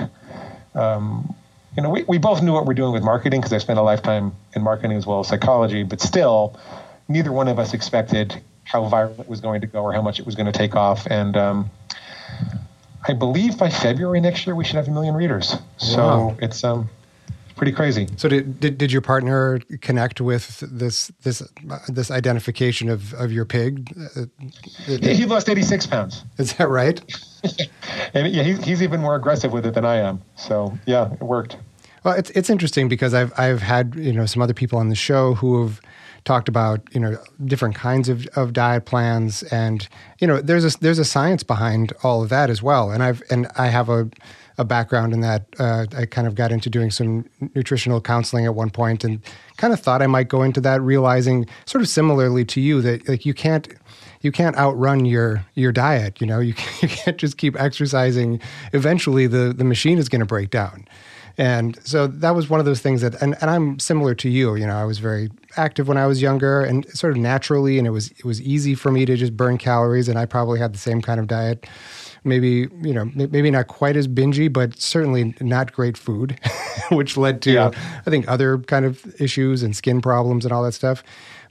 [0.76, 1.36] Um,
[1.76, 3.82] you know, we, we both knew what we're doing with marketing because I spent a
[3.82, 6.60] lifetime in marketing as well as psychology, but still,
[7.08, 10.20] neither one of us expected how viral it was going to go or how much
[10.20, 11.08] it was going to take off.
[11.08, 11.72] And um,
[13.08, 15.56] I believe by February next year we should have a million readers.
[15.78, 16.38] So wow.
[16.40, 16.90] it's um,
[17.56, 18.08] pretty crazy.
[18.18, 21.42] So did, did, did your partner connect with this this
[21.88, 23.94] this identification of, of your pig?
[24.16, 24.26] Uh,
[24.88, 26.24] yeah, he lost eighty six pounds.
[26.38, 27.00] Is that right?
[28.14, 30.22] and yeah, he's, he's even more aggressive with it than I am.
[30.36, 31.58] So yeah, it worked.
[32.04, 34.96] Well, it's it's interesting because I've I've had you know some other people on the
[34.96, 35.82] show who have
[36.24, 39.88] talked about you know different kinds of, of diet plans and
[40.20, 43.24] you know there's a there's a science behind all of that as well and I've
[43.32, 44.10] and I have a
[44.58, 45.46] a background in that.
[45.60, 49.22] Uh, I kind of got into doing some nutritional counseling at one point, and
[49.58, 53.08] kind of thought I might go into that, realizing sort of similarly to you that
[53.08, 53.68] like you can't
[54.22, 56.22] you can't outrun your your diet.
[56.22, 58.40] You know, you you can't just keep exercising.
[58.74, 60.88] Eventually, the the machine is going to break down.
[61.42, 64.54] And so that was one of those things that, and, and I'm similar to you.
[64.54, 65.28] You know, I was very
[65.58, 68.76] active when I was younger, and sort of naturally, and it was it was easy
[68.76, 71.66] for me to just burn calories, and I probably had the same kind of diet
[72.24, 76.40] maybe you know maybe not quite as bingy, but certainly not great food,
[76.92, 77.72] which led to yeah.
[78.06, 81.04] I think other kind of issues and skin problems and all that stuff.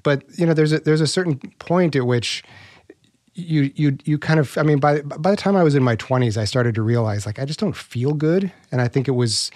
[0.05, 2.45] But you know, there's a there's a certain point at which
[3.35, 5.97] you you you kind of I mean by by the time I was in my
[5.97, 9.13] 20s I started to realize like I just don't feel good and I think it
[9.13, 9.51] was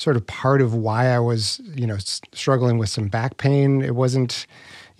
[0.00, 1.98] sort of part of why I was you know
[2.32, 4.46] struggling with some back pain it wasn't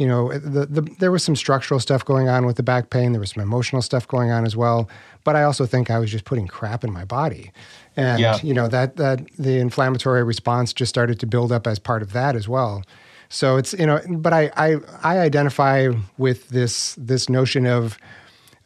[0.01, 3.13] you know, the, the, there was some structural stuff going on with the back pain.
[3.13, 4.89] There was some emotional stuff going on as well.
[5.25, 7.53] But I also think I was just putting crap in my body,
[7.99, 8.39] and yeah.
[8.43, 12.15] you know that that the inflammatory response just started to build up as part of
[12.15, 12.83] that as well.
[13.29, 17.99] So it's you know, but I I, I identify with this this notion of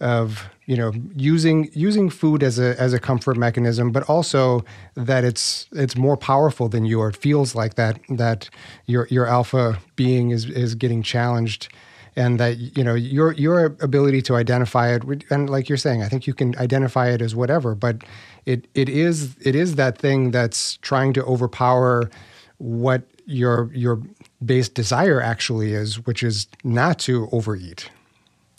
[0.01, 5.25] of you know using using food as a as a comfort mechanism, but also that
[5.25, 8.51] it's it's more powerful than you, or it feels like that that
[8.87, 11.69] your your alpha being is is getting challenged,
[12.17, 16.09] and that you know your your ability to identify it, and like you're saying, I
[16.09, 18.03] think you can identify it as whatever, but
[18.47, 22.11] it it is it is that thing that's trying to overpower
[22.59, 24.01] what your your
[24.45, 27.91] base desire actually is, which is not to overeat.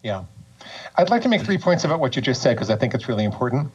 [0.04, 0.26] Yeah.
[0.98, 3.08] I'd like to make three points about what you just said because I think it's
[3.08, 3.72] really important.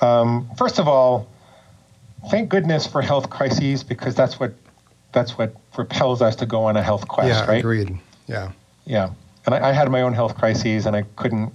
[0.00, 1.28] Um, first of all,
[2.30, 4.52] thank goodness for health crises because that's what
[5.12, 7.58] that's what propels us to go on a health quest, yeah, right?
[7.58, 7.98] Agreed.
[8.26, 8.52] Yeah.
[8.84, 9.10] Yeah.
[9.44, 11.52] And I, I, had my own health crises, and I couldn't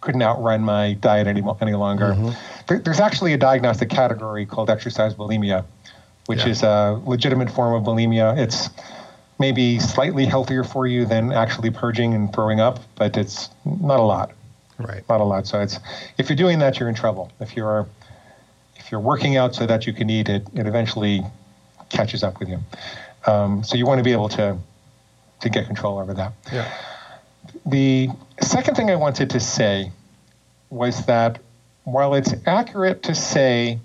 [0.00, 2.12] couldn't outrun my diet any, any longer.
[2.12, 2.30] Mm-hmm.
[2.68, 5.64] There, there's actually a diagnostic category called exercise bulimia,
[6.26, 6.48] which yeah.
[6.48, 8.38] is a legitimate form of bulimia.
[8.38, 8.68] It's
[9.38, 14.02] maybe slightly healthier for you than actually purging and throwing up, but it's not a
[14.02, 14.32] lot.
[14.78, 15.02] Right.
[15.08, 15.46] Not a lot.
[15.46, 15.78] So it's
[16.18, 17.32] if you're doing that, you're in trouble.
[17.40, 17.88] If you're
[18.76, 21.22] if you're working out so that you can eat it, it eventually
[21.88, 22.60] catches up with you.
[23.26, 24.56] Um, so you want to be able to
[25.40, 26.32] to get control over that.
[26.52, 26.72] Yeah.
[27.66, 28.08] The
[28.40, 29.90] second thing I wanted to say
[30.70, 31.38] was that
[31.84, 33.78] while it's accurate to say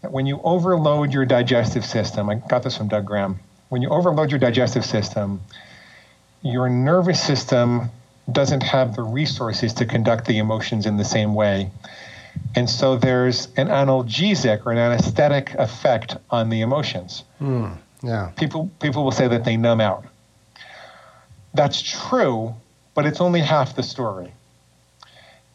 [0.00, 3.38] that when you overload your digestive system, I got this from Doug Graham,
[3.72, 5.40] when you overload your digestive system,
[6.42, 7.88] your nervous system
[8.30, 11.70] doesn't have the resources to conduct the emotions in the same way.
[12.54, 17.24] And so there's an analgesic or an anesthetic effect on the emotions.
[17.40, 18.32] Mm, yeah.
[18.36, 20.04] People people will say that they numb out.
[21.54, 22.54] That's true,
[22.92, 24.34] but it's only half the story.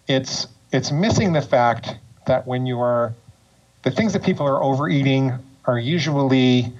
[0.07, 1.95] It's it's missing the fact
[2.25, 3.13] that when you are
[3.83, 5.33] the things that people are overeating
[5.65, 6.73] are usually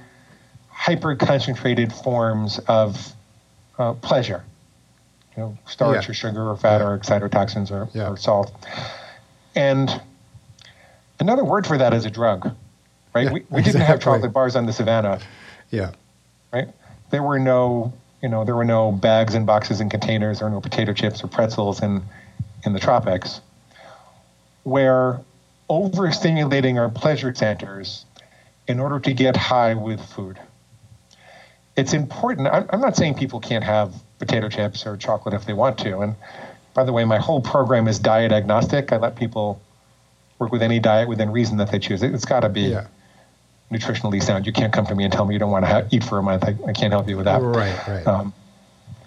[0.78, 3.14] hyper concentrated forms of
[3.78, 4.44] uh, pleasure.
[5.36, 6.12] You know, starch yeah.
[6.12, 6.88] or sugar or fat yeah.
[6.88, 8.10] or excitotoxins or, yeah.
[8.10, 8.52] or salt.
[9.56, 10.02] And
[11.20, 12.56] another word for that is a drug,
[13.14, 13.32] right?
[13.32, 15.20] we, we didn't have chocolate bars on the savannah.
[15.70, 15.92] Yeah.
[16.52, 16.70] Right?
[17.12, 20.60] There were no you know, there were no bags and boxes and containers, or no
[20.60, 22.02] potato chips or pretzels in,
[22.66, 23.42] in the tropics.
[24.64, 25.22] Where
[25.70, 28.06] overstimulating our pleasure centers
[28.68, 30.40] in order to get high with food.
[31.78, 32.48] It's important.
[32.48, 36.00] I'm, I'm not saying people can't have potato chips or chocolate if they want to.
[36.00, 36.16] And
[36.74, 38.92] by the way, my whole program is diet agnostic.
[38.92, 39.62] I let people
[40.40, 42.04] work with any diet within reason that they choose.
[42.04, 42.88] It, has got to be yeah
[43.72, 44.46] nutritionally sound.
[44.46, 46.18] You can't come to me and tell me you don't want to ha- eat for
[46.18, 46.44] a month.
[46.44, 47.42] I, I, can't help you with that.
[47.42, 48.08] Right, right.
[48.08, 48.34] Um,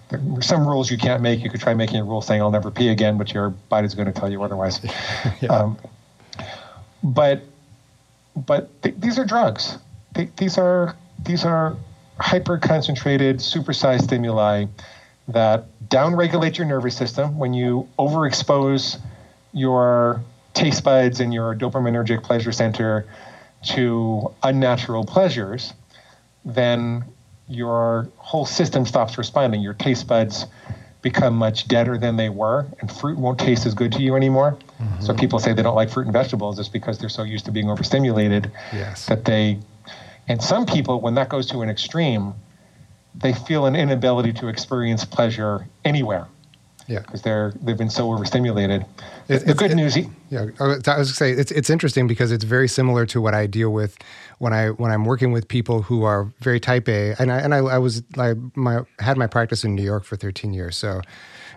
[0.09, 1.41] there are some rules you can't make.
[1.41, 4.11] You could try making a rule saying I'll never pee again, but your body's going
[4.11, 4.79] to tell you otherwise.
[5.41, 5.49] yeah.
[5.49, 5.77] um,
[7.01, 7.41] but
[8.35, 9.77] but th- these are drugs.
[10.13, 11.75] Th- these are these are
[12.19, 14.65] hyper concentrated, supersized stimuli
[15.27, 18.99] that downregulate your nervous system when you overexpose
[19.53, 20.21] your
[20.53, 23.07] taste buds and your dopaminergic pleasure center
[23.63, 25.73] to unnatural pleasures,
[26.43, 27.03] then
[27.47, 29.61] your whole system stops responding.
[29.61, 30.45] Your taste buds
[31.01, 34.57] become much deader than they were, and fruit won't taste as good to you anymore.
[34.79, 35.01] Mm-hmm.
[35.01, 37.51] So people say they don't like fruit and vegetables just because they're so used to
[37.51, 39.05] being overstimulated yes.
[39.07, 39.59] that they.
[40.27, 42.33] And some people, when that goes to an extreme,
[43.15, 46.27] they feel an inability to experience pleasure anywhere.
[46.87, 48.85] Yeah, because they're they've been so overstimulated.
[49.29, 49.95] It, the good it, news.
[50.29, 53.33] Yeah, I was going to say it's it's interesting because it's very similar to what
[53.33, 53.97] I deal with
[54.39, 57.53] when I when I'm working with people who are very Type A, and I and
[57.53, 61.01] I, I was I my had my practice in New York for 13 years, so.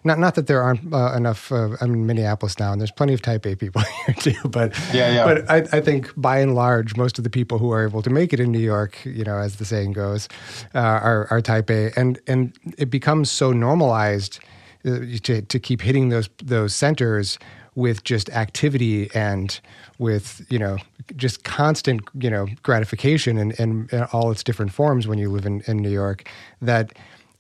[0.07, 1.51] Not, not that there aren't uh, enough.
[1.51, 4.49] Uh, I'm in Minneapolis now, and there's plenty of Type A people here too.
[4.49, 5.25] But yeah, yeah.
[5.25, 8.11] But I, I think by and large, most of the people who are able to
[8.11, 10.29] make it in New York, you know, as the saying goes,
[10.75, 14.41] uh, are are Type A, and and it becomes so normalized
[14.85, 17.39] uh, to, to keep hitting those those centers
[17.75, 19.61] with just activity and
[19.99, 20.77] with you know
[21.17, 25.47] just constant you know gratification and, and, and all its different forms when you live
[25.47, 26.29] in, in New York
[26.63, 26.93] that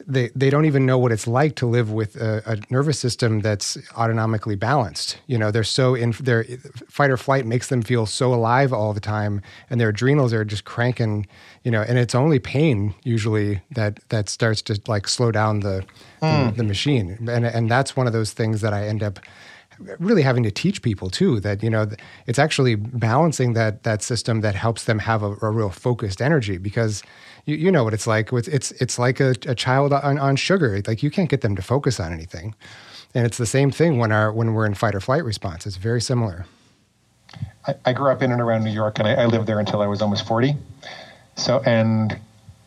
[0.06, 3.40] they they don't even know what it's like to live with a, a, nervous system
[3.40, 5.18] that's autonomically balanced.
[5.26, 6.44] You know, they're so in their
[6.88, 9.40] fight or flight makes them feel so alive all the time,
[9.70, 11.26] and their adrenals are just cranking.
[11.62, 15.84] You know, and it's only pain usually that that starts to like slow down the
[16.20, 16.44] mm.
[16.46, 16.56] the, hmm.
[16.56, 19.20] the machine, and and that's one of those things that I end up
[19.98, 21.88] really having to teach people too that you know
[22.26, 26.58] it's actually balancing that that system that helps them have a, a real focused energy
[26.58, 27.02] because
[27.44, 28.32] you, you know what it's like.
[28.32, 30.80] It's it's, it's like a, a child on, on sugar.
[30.86, 32.54] Like you can't get them to focus on anything.
[33.14, 35.66] And it's the same thing when our when we're in fight or flight response.
[35.66, 36.46] It's very similar.
[37.66, 39.82] I, I grew up in and around New York and I, I lived there until
[39.82, 40.54] I was almost 40
[41.36, 42.18] so and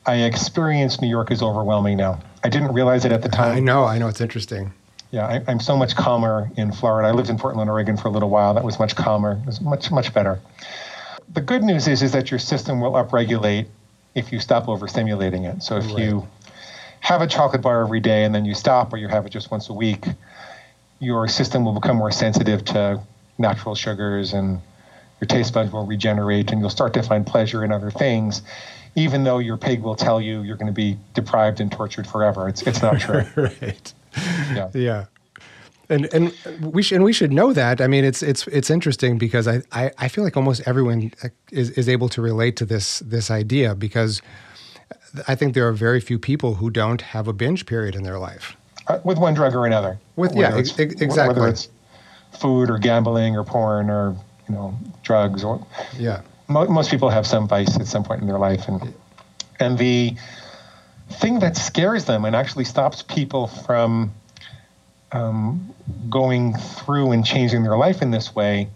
[0.06, 2.20] I experienced New York as overwhelming now.
[2.44, 3.58] I didn't realize it at the time.
[3.58, 4.08] I know I know.
[4.08, 4.74] It's interesting.
[5.12, 7.08] Yeah, I, am so much calmer in Florida.
[7.08, 8.54] I lived in Portland, Oregon for a little while.
[8.54, 9.40] That was much calmer.
[9.42, 10.38] It was much, much better.
[11.34, 13.68] The good news is, is that your system will upregulate
[14.16, 15.64] if you stop overstimulating it.
[15.64, 16.00] So if right.
[16.00, 16.28] you
[17.00, 19.52] have a chocolate bar every day and then you stop or you have it just
[19.52, 20.06] once a week,
[21.00, 23.02] your system will become more sensitive to
[23.38, 24.60] natural sugars and
[25.22, 28.42] your taste buds will regenerate and you'll start to find pleasure in other things
[28.96, 32.50] even though your pig will tell you you're going to be deprived and tortured forever
[32.50, 33.94] it's it's not true right
[34.54, 34.70] yeah.
[34.74, 35.06] yeah.
[35.90, 37.80] And and we should and we should know that.
[37.80, 41.12] I mean, it's it's it's interesting because I, I, I feel like almost everyone
[41.52, 44.22] is, is able to relate to this this idea because
[45.28, 48.20] I think there are very few people who don't have a binge period in their
[48.20, 48.56] life.
[48.88, 49.98] uh, with one drug or another.
[50.16, 51.28] With yeah, ex- exactly.
[51.28, 51.70] Whether it's
[52.40, 54.16] food or gambling or porn or
[54.48, 55.66] you know drugs or
[55.98, 56.22] yeah.
[56.48, 58.94] Mo- most people have some vice at some point in their life, and
[59.60, 60.16] and the
[61.10, 64.12] thing that scares them and actually stops people from
[65.12, 65.74] um,
[66.10, 68.70] going through and changing their life in this way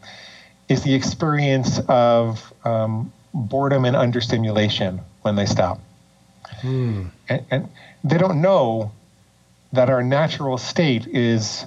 [0.69, 5.79] is the experience of um, boredom and understimulation when they stop.
[6.61, 7.07] Hmm.
[7.27, 7.69] And, and
[8.03, 8.91] they don't know
[9.73, 11.65] that our natural state is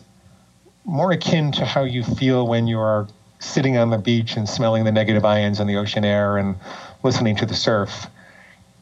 [0.84, 3.08] more akin to how you feel when you are
[3.38, 6.56] sitting on the beach and smelling the negative ions in the ocean air and
[7.02, 8.06] listening to the surf.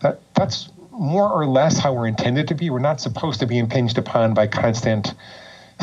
[0.00, 2.70] That that's more or less how we're intended to be.
[2.70, 5.14] We're not supposed to be impinged upon by constant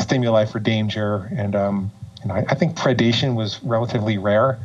[0.00, 1.92] stimuli for danger, and um,
[2.24, 4.58] know, I, I, think predation was relatively rare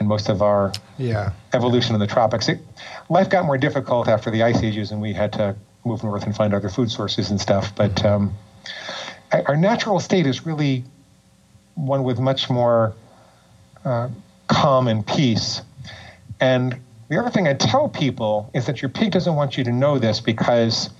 [0.00, 1.32] in most of our yeah.
[1.52, 2.48] evolution in the tropics.
[2.48, 2.60] It,
[3.08, 6.34] life got more difficult after the ice ages, and we had to move north and
[6.34, 7.74] find other food sources and stuff.
[7.74, 8.34] But um,
[9.32, 10.84] our natural state is really
[11.74, 12.94] one with much more
[13.84, 14.08] uh,
[14.48, 15.62] calm and peace.
[16.40, 16.78] And
[17.08, 19.98] the other thing I tell people is that your pig doesn't want you to know
[19.98, 20.90] this because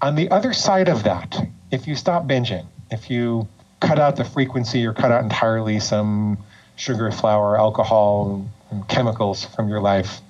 [0.00, 1.36] on the other side of that,
[1.70, 3.48] if you stop binging, if you
[3.80, 6.38] cut out the frequency or cut out entirely some
[6.76, 10.20] sugar, flour, alcohol, and chemicals from your life,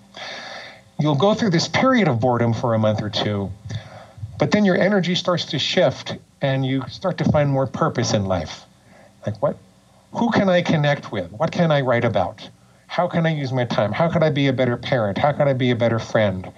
[0.99, 3.51] you'll go through this period of boredom for a month or two,
[4.39, 8.27] but then your energy starts to shift and you start to find more purpose in
[8.27, 8.65] life.
[9.27, 9.57] Like what
[10.13, 11.31] who can I connect with?
[11.33, 12.49] What can I write about?
[12.87, 13.93] How can I use my time?
[13.93, 15.19] How can I be a better parent?
[15.19, 16.51] How can I be a better friend?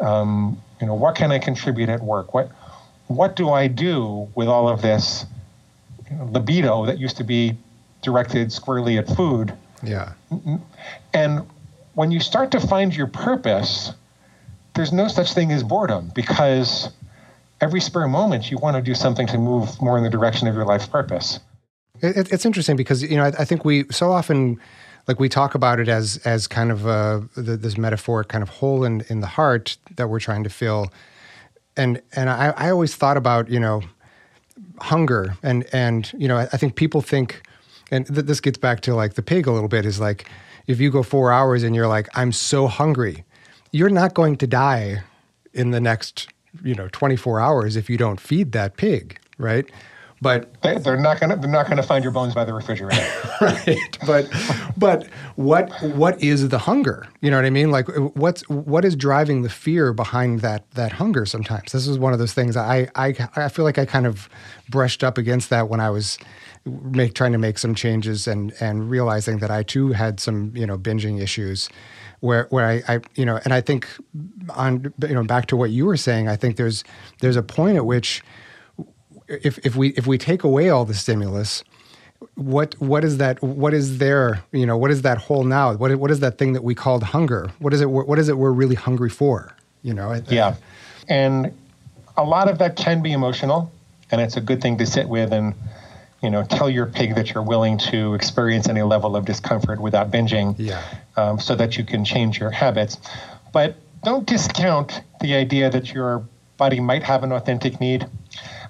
[0.00, 2.32] Um, you know, what can I contribute at work?
[2.32, 2.50] What
[3.08, 5.26] what do I do with all of this
[6.30, 7.56] libido that used to be
[8.02, 9.52] directed squarely at food?
[9.82, 10.12] Yeah.
[11.12, 11.46] And
[11.94, 13.92] when you start to find your purpose,
[14.74, 16.90] there's no such thing as boredom because
[17.60, 20.54] every spare moment you want to do something to move more in the direction of
[20.54, 21.40] your life purpose.
[22.00, 24.58] It, it's interesting because you know I, I, think we so often
[25.06, 28.42] like we talk about it as as kind of uh, a, the, this metaphoric kind
[28.42, 30.92] of hole in in the heart that we're trying to fill,
[31.76, 33.82] and and I, I always thought about you know
[34.80, 37.42] hunger and and you know I, I think people think
[37.90, 40.28] and th- this gets back to like the pig a little bit is like
[40.66, 43.24] if you go four hours and you're like i'm so hungry
[43.70, 45.02] you're not going to die
[45.54, 46.28] in the next
[46.62, 49.70] you know 24 hours if you don't feed that pig right
[50.22, 53.04] but they, are not gonna they're not gonna find your bones by the refrigerator.
[53.40, 53.98] right.
[54.06, 54.30] But
[54.76, 57.08] but what what is the hunger?
[57.20, 57.72] You know what I mean?
[57.72, 61.72] Like what's what is driving the fear behind that that hunger sometimes?
[61.72, 64.28] This is one of those things I I I feel like I kind of
[64.70, 66.18] brushed up against that when I was
[66.64, 70.66] make trying to make some changes and and realizing that I too had some, you
[70.66, 71.68] know, binging issues
[72.20, 73.88] where where I, I you know, and I think
[74.50, 76.84] on you know back to what you were saying, I think there's
[77.18, 78.22] there's a point at which
[79.42, 81.64] if if we if we take away all the stimulus,
[82.34, 83.42] what what is that?
[83.42, 84.42] What is there?
[84.52, 85.74] You know, what is that hole now?
[85.74, 87.50] What what is that thing that we called hunger?
[87.58, 87.90] What is it?
[87.90, 89.54] What is it we're really hungry for?
[89.82, 90.20] You know.
[90.28, 90.56] Yeah,
[91.08, 91.52] and
[92.16, 93.72] a lot of that can be emotional,
[94.10, 95.54] and it's a good thing to sit with and
[96.22, 100.10] you know tell your pig that you're willing to experience any level of discomfort without
[100.10, 100.54] binging.
[100.58, 100.82] Yeah.
[101.16, 102.96] Um, so that you can change your habits,
[103.52, 106.26] but don't discount the idea that your
[106.56, 108.06] body might have an authentic need.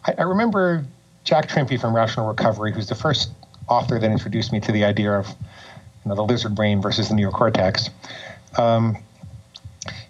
[0.04, 0.84] I, I remember
[1.24, 3.30] Jack Trimpey from Rational Recovery, who's the first
[3.68, 7.14] author that introduced me to the idea of you know, the lizard brain versus the
[7.14, 7.90] neocortex.
[8.58, 8.98] Um,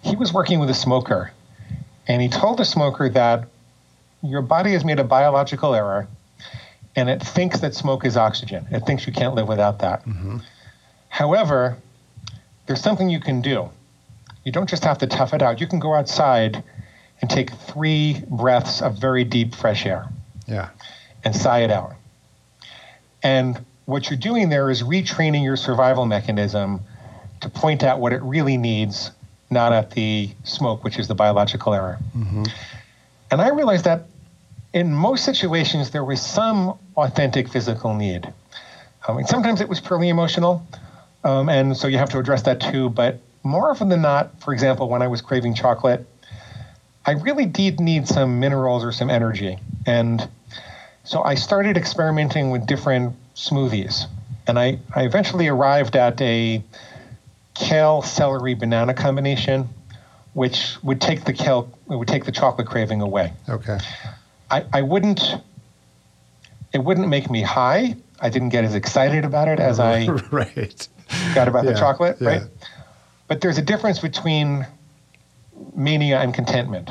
[0.01, 1.31] he was working with a smoker,
[2.07, 3.47] and he told the smoker that
[4.21, 6.07] your body has made a biological error,
[6.95, 8.65] and it thinks that smoke is oxygen.
[8.71, 10.05] It thinks you can't live without that.
[10.05, 10.37] Mm-hmm.
[11.09, 11.77] However,
[12.65, 13.69] there's something you can do.
[14.43, 15.61] You don't just have to tough it out.
[15.61, 16.63] You can go outside
[17.23, 20.09] and take three breaths of very deep fresh air.
[20.45, 20.71] Yeah.
[21.23, 21.93] And sigh it out.
[23.23, 26.81] And what you're doing there is retraining your survival mechanism
[27.39, 29.11] to point out what it really needs,
[29.49, 31.97] not at the smoke, which is the biological error.
[32.13, 32.43] Mm-hmm.
[33.31, 34.03] And I realized that
[34.73, 38.33] in most situations, there was some authentic physical need.
[39.07, 40.67] Um, and sometimes it was purely emotional.
[41.23, 42.89] Um, and so you have to address that too.
[42.89, 46.05] But more often than not, for example, when I was craving chocolate,
[47.05, 49.57] I really did need some minerals or some energy.
[49.85, 50.27] And
[51.03, 54.05] so I started experimenting with different smoothies.
[54.47, 56.63] And I, I eventually arrived at a
[57.55, 59.69] kale, celery, banana combination,
[60.33, 63.33] which would take the kale, it would take the chocolate craving away.
[63.49, 63.77] Okay.
[64.49, 65.21] I, I wouldn't,
[66.73, 67.95] it wouldn't make me high.
[68.19, 70.87] I didn't get as excited about it as I right.
[71.35, 72.27] got about yeah, the chocolate, yeah.
[72.27, 72.41] right?
[73.27, 74.65] But there's a difference between
[75.75, 76.89] mania and contentment.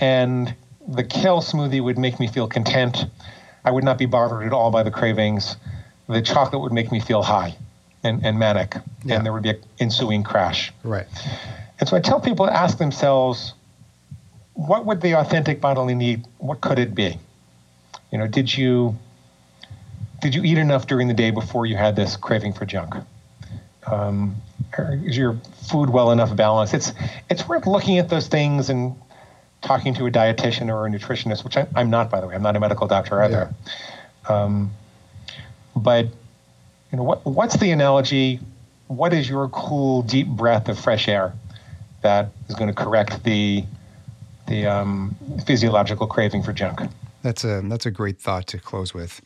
[0.00, 0.54] And
[0.86, 3.06] the kale smoothie would make me feel content.
[3.64, 5.56] I would not be bothered at all by the cravings.
[6.08, 7.54] The chocolate would make me feel high
[8.02, 9.16] and, and manic, yeah.
[9.16, 10.72] and there would be an ensuing crash.
[10.82, 11.06] Right.
[11.78, 13.54] And so I tell people to ask themselves,
[14.54, 16.26] what would the authentic bodily need?
[16.38, 17.18] What could it be?
[18.10, 18.96] You know, did you
[20.20, 22.94] did you eat enough during the day before you had this craving for junk?
[23.90, 24.36] Um,
[24.78, 25.36] is your
[25.70, 26.74] food well enough balanced?
[26.74, 26.92] It's
[27.30, 28.94] it's worth looking at those things and
[29.62, 32.34] talking to a dietitian or a nutritionist, which I, am not, by the way.
[32.34, 33.52] I'm not a medical doctor either.
[34.28, 34.44] Yeah.
[34.44, 34.70] Um,
[35.74, 36.06] but
[36.90, 38.40] you know, what what's the analogy?
[38.88, 41.34] What is your cool, deep breath of fresh air
[42.02, 43.64] that is going to correct the
[44.46, 45.14] the um,
[45.46, 46.80] physiological craving for junk?
[47.22, 49.20] That's a that's a great thought to close with.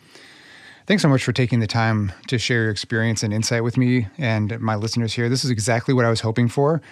[0.86, 4.08] Thanks so much for taking the time to share your experience and insight with me
[4.18, 5.28] and my listeners here.
[5.28, 6.82] This is exactly what I was hoping for.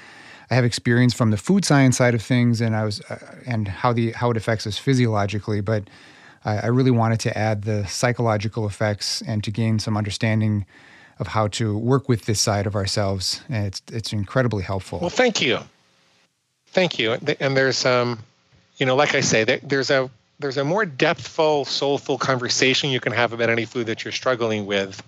[0.49, 3.67] I have experience from the food science side of things, and I was uh, and
[3.69, 5.85] how the how it affects us physiologically, but
[6.45, 10.67] I, I really wanted to add the psychological effects and to gain some understanding
[11.19, 13.43] of how to work with this side of ourselves.
[13.49, 15.01] And it's it's incredibly helpful.
[15.01, 15.59] Well, thank you,
[16.69, 17.13] thank you.
[17.41, 18.21] And there's um,
[18.77, 20.11] you know, like I say, there's a
[20.41, 24.67] there's a more depthful, soulful conversation you can have about any food that you're struggling
[24.67, 25.03] with,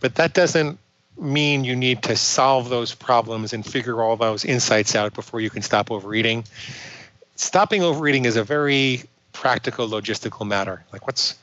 [0.00, 0.78] but that doesn't
[1.18, 5.50] mean you need to solve those problems and figure all those insights out before you
[5.50, 6.44] can stop overeating.
[7.36, 9.02] Stopping overeating is a very
[9.32, 10.84] practical logistical matter.
[10.92, 11.36] Like what's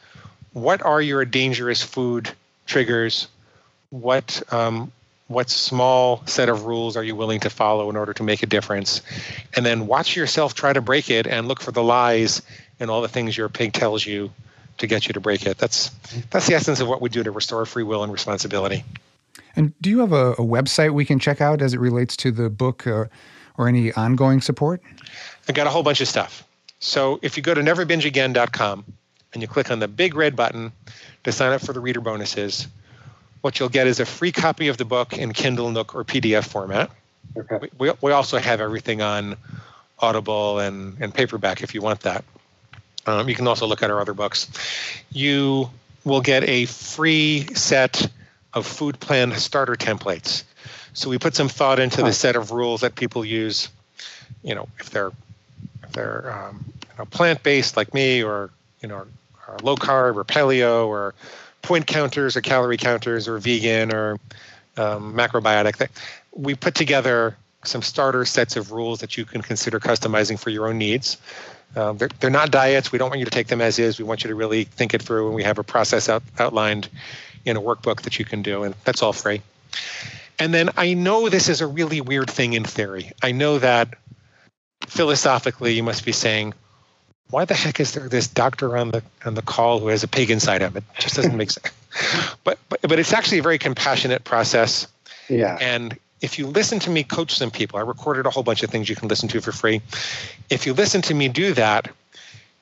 [0.53, 2.31] what are your dangerous food
[2.65, 3.27] triggers?
[3.89, 4.91] What um,
[5.27, 8.45] what small set of rules are you willing to follow in order to make a
[8.45, 9.01] difference?
[9.55, 12.41] And then watch yourself try to break it and look for the lies
[12.79, 14.31] and all the things your pig tells you
[14.77, 15.57] to get you to break it.
[15.57, 15.89] That's
[16.29, 18.83] that's the essence of what we do to restore free will and responsibility.
[19.55, 22.31] And do you have a, a website we can check out as it relates to
[22.31, 23.09] the book or,
[23.57, 24.81] or any ongoing support?
[25.49, 26.43] I got a whole bunch of stuff.
[26.79, 28.85] So if you go to neverbingeagain.com
[29.33, 30.71] and you click on the big red button
[31.23, 32.67] to sign up for the reader bonuses,
[33.41, 36.45] what you'll get is a free copy of the book in Kindle, Nook, or PDF
[36.45, 36.91] format.
[37.35, 37.69] Okay.
[37.77, 39.37] We, we also have everything on
[39.99, 42.23] Audible and, and paperback if you want that.
[43.05, 44.49] Um, you can also look at our other books.
[45.11, 45.69] You
[46.03, 48.09] will get a free set
[48.53, 50.43] of food plan starter templates.
[50.93, 53.69] So we put some thought into the set of rules that people use.
[54.43, 55.11] You know, if they're
[55.83, 58.49] if they're um, you know, plant based like me, or
[58.81, 59.05] you know,
[59.47, 61.13] or low carb or paleo, or
[61.67, 64.17] point counters or calorie counters, or vegan or
[64.77, 65.89] um, macrobiotic.
[66.31, 70.67] We put together some starter sets of rules that you can consider customizing for your
[70.67, 71.17] own needs.
[71.75, 72.91] Um, they're, they're not diets.
[72.91, 73.99] We don't want you to take them as is.
[73.99, 76.87] We want you to really think it through, and we have a process out, outlined
[77.43, 79.41] in a workbook that you can do, and that's all free.
[80.39, 83.11] And then I know this is a really weird thing in theory.
[83.21, 83.89] I know that
[84.85, 86.53] philosophically you must be saying,
[87.29, 90.07] why the heck is there this doctor on the on the call who has a
[90.07, 90.77] pig inside him?
[90.77, 91.73] It just doesn't make sense.
[92.43, 94.87] But, but but it's actually a very compassionate process.
[95.29, 95.57] Yeah.
[95.59, 98.69] And if you listen to me coach some people, I recorded a whole bunch of
[98.69, 99.81] things you can listen to for free.
[100.51, 101.89] If you listen to me do that,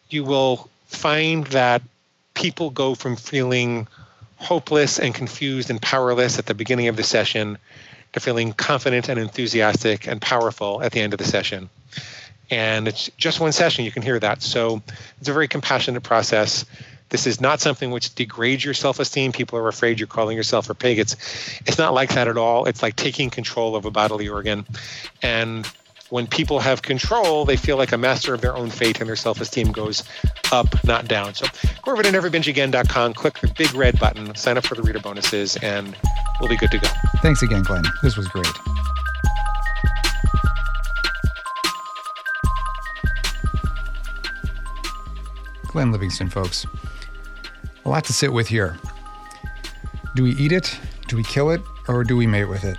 [0.10, 1.82] you will find that
[2.34, 3.88] people go from feeling
[4.38, 7.58] hopeless and confused and powerless at the beginning of the session
[8.14, 11.70] to feeling confident and enthusiastic and powerful at the end of the session.
[12.52, 14.42] And it's just one session, you can hear that.
[14.42, 14.82] So
[15.20, 16.66] it's a very compassionate process.
[17.10, 19.32] This is not something which degrades your self-esteem.
[19.32, 21.00] People are afraid you're calling yourself a pig.
[21.00, 21.16] It's
[21.66, 22.66] it's not like that at all.
[22.66, 24.66] It's like taking control of a bodily organ.
[25.22, 25.68] And
[26.10, 29.16] when people have control, they feel like a master of their own fate and their
[29.16, 30.04] self esteem goes
[30.52, 31.34] up, not down.
[31.34, 31.46] So
[31.84, 35.58] go over to neverbingeagain.com, click the big red button, sign up for the reader bonuses,
[35.58, 35.96] and
[36.40, 36.88] we'll be good to go.
[37.22, 37.84] Thanks again, Glenn.
[38.04, 38.48] This was great.
[45.76, 46.66] Glenn Livingston, folks.
[47.84, 48.78] A lot to sit with here.
[50.16, 50.80] Do we eat it?
[51.10, 51.60] Do we kill it?
[51.90, 52.78] Or do we mate with it?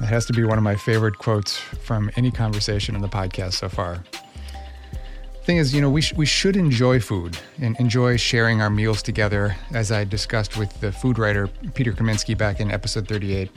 [0.00, 3.52] That has to be one of my favorite quotes from any conversation in the podcast
[3.52, 4.02] so far.
[5.42, 9.02] Thing is, you know, we, sh- we should enjoy food and enjoy sharing our meals
[9.02, 13.50] together, as I discussed with the food writer Peter Kaminsky back in episode 38.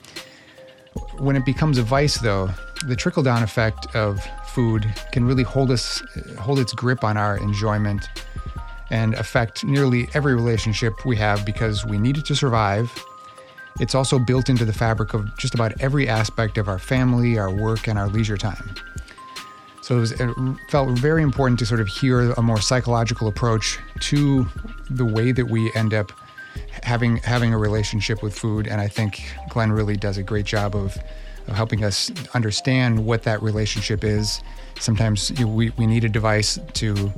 [1.20, 2.50] When it becomes a vice, though,
[2.86, 6.04] the trickle down effect of food can really hold us,
[6.38, 8.10] hold its grip on our enjoyment
[8.90, 12.92] and affect nearly every relationship we have because we need it to survive
[13.80, 17.52] it's also built into the fabric of just about every aspect of our family, our
[17.52, 18.76] work, and our leisure time.
[19.82, 20.30] So it, was, it,
[20.70, 24.46] felt very important to sort of hear a more psychological approach to
[24.90, 26.12] the way that we end up
[26.84, 28.68] having having a relationship with food.
[28.68, 30.98] And I think Glenn really does a great job of,
[31.48, 34.42] of helping us understand what that relationship is.
[34.80, 37.14] Sometimes you know, we, we need a device to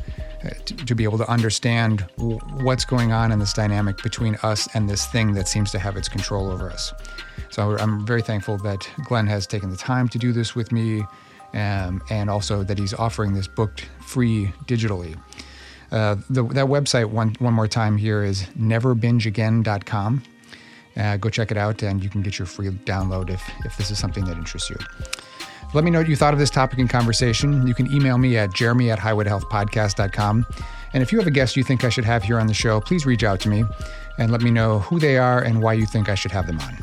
[0.66, 4.68] to, to, be able to understand w- what's going on in this dynamic between us
[4.74, 6.94] and this thing that seems to have its control over us.
[7.50, 11.04] So I'm very thankful that Glenn has taken the time to do this with me,
[11.54, 15.20] um, and also that he's offering this book free digitally.
[15.92, 20.24] Uh, the, that website, one, one more time here, is neverbingeagain.com.
[20.96, 23.90] Uh, go check it out, and you can get your free download if, if this
[23.90, 24.78] is something that interests you.
[25.74, 27.68] Let me know what you thought of this topic and conversation.
[27.68, 30.46] You can email me at jeremy at highwaytohealthpodcast.com.
[30.94, 32.82] And if you have a guest you think I should have here on the show,
[32.82, 33.64] please reach out to me
[34.18, 36.60] and let me know who they are and why you think I should have them
[36.60, 36.78] on.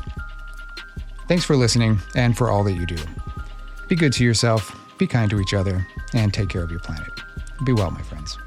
[1.27, 2.99] Thanks for listening and for all that you do.
[3.89, 5.85] Be good to yourself, be kind to each other,
[6.15, 7.11] and take care of your planet.
[7.65, 8.39] Be well, my friends.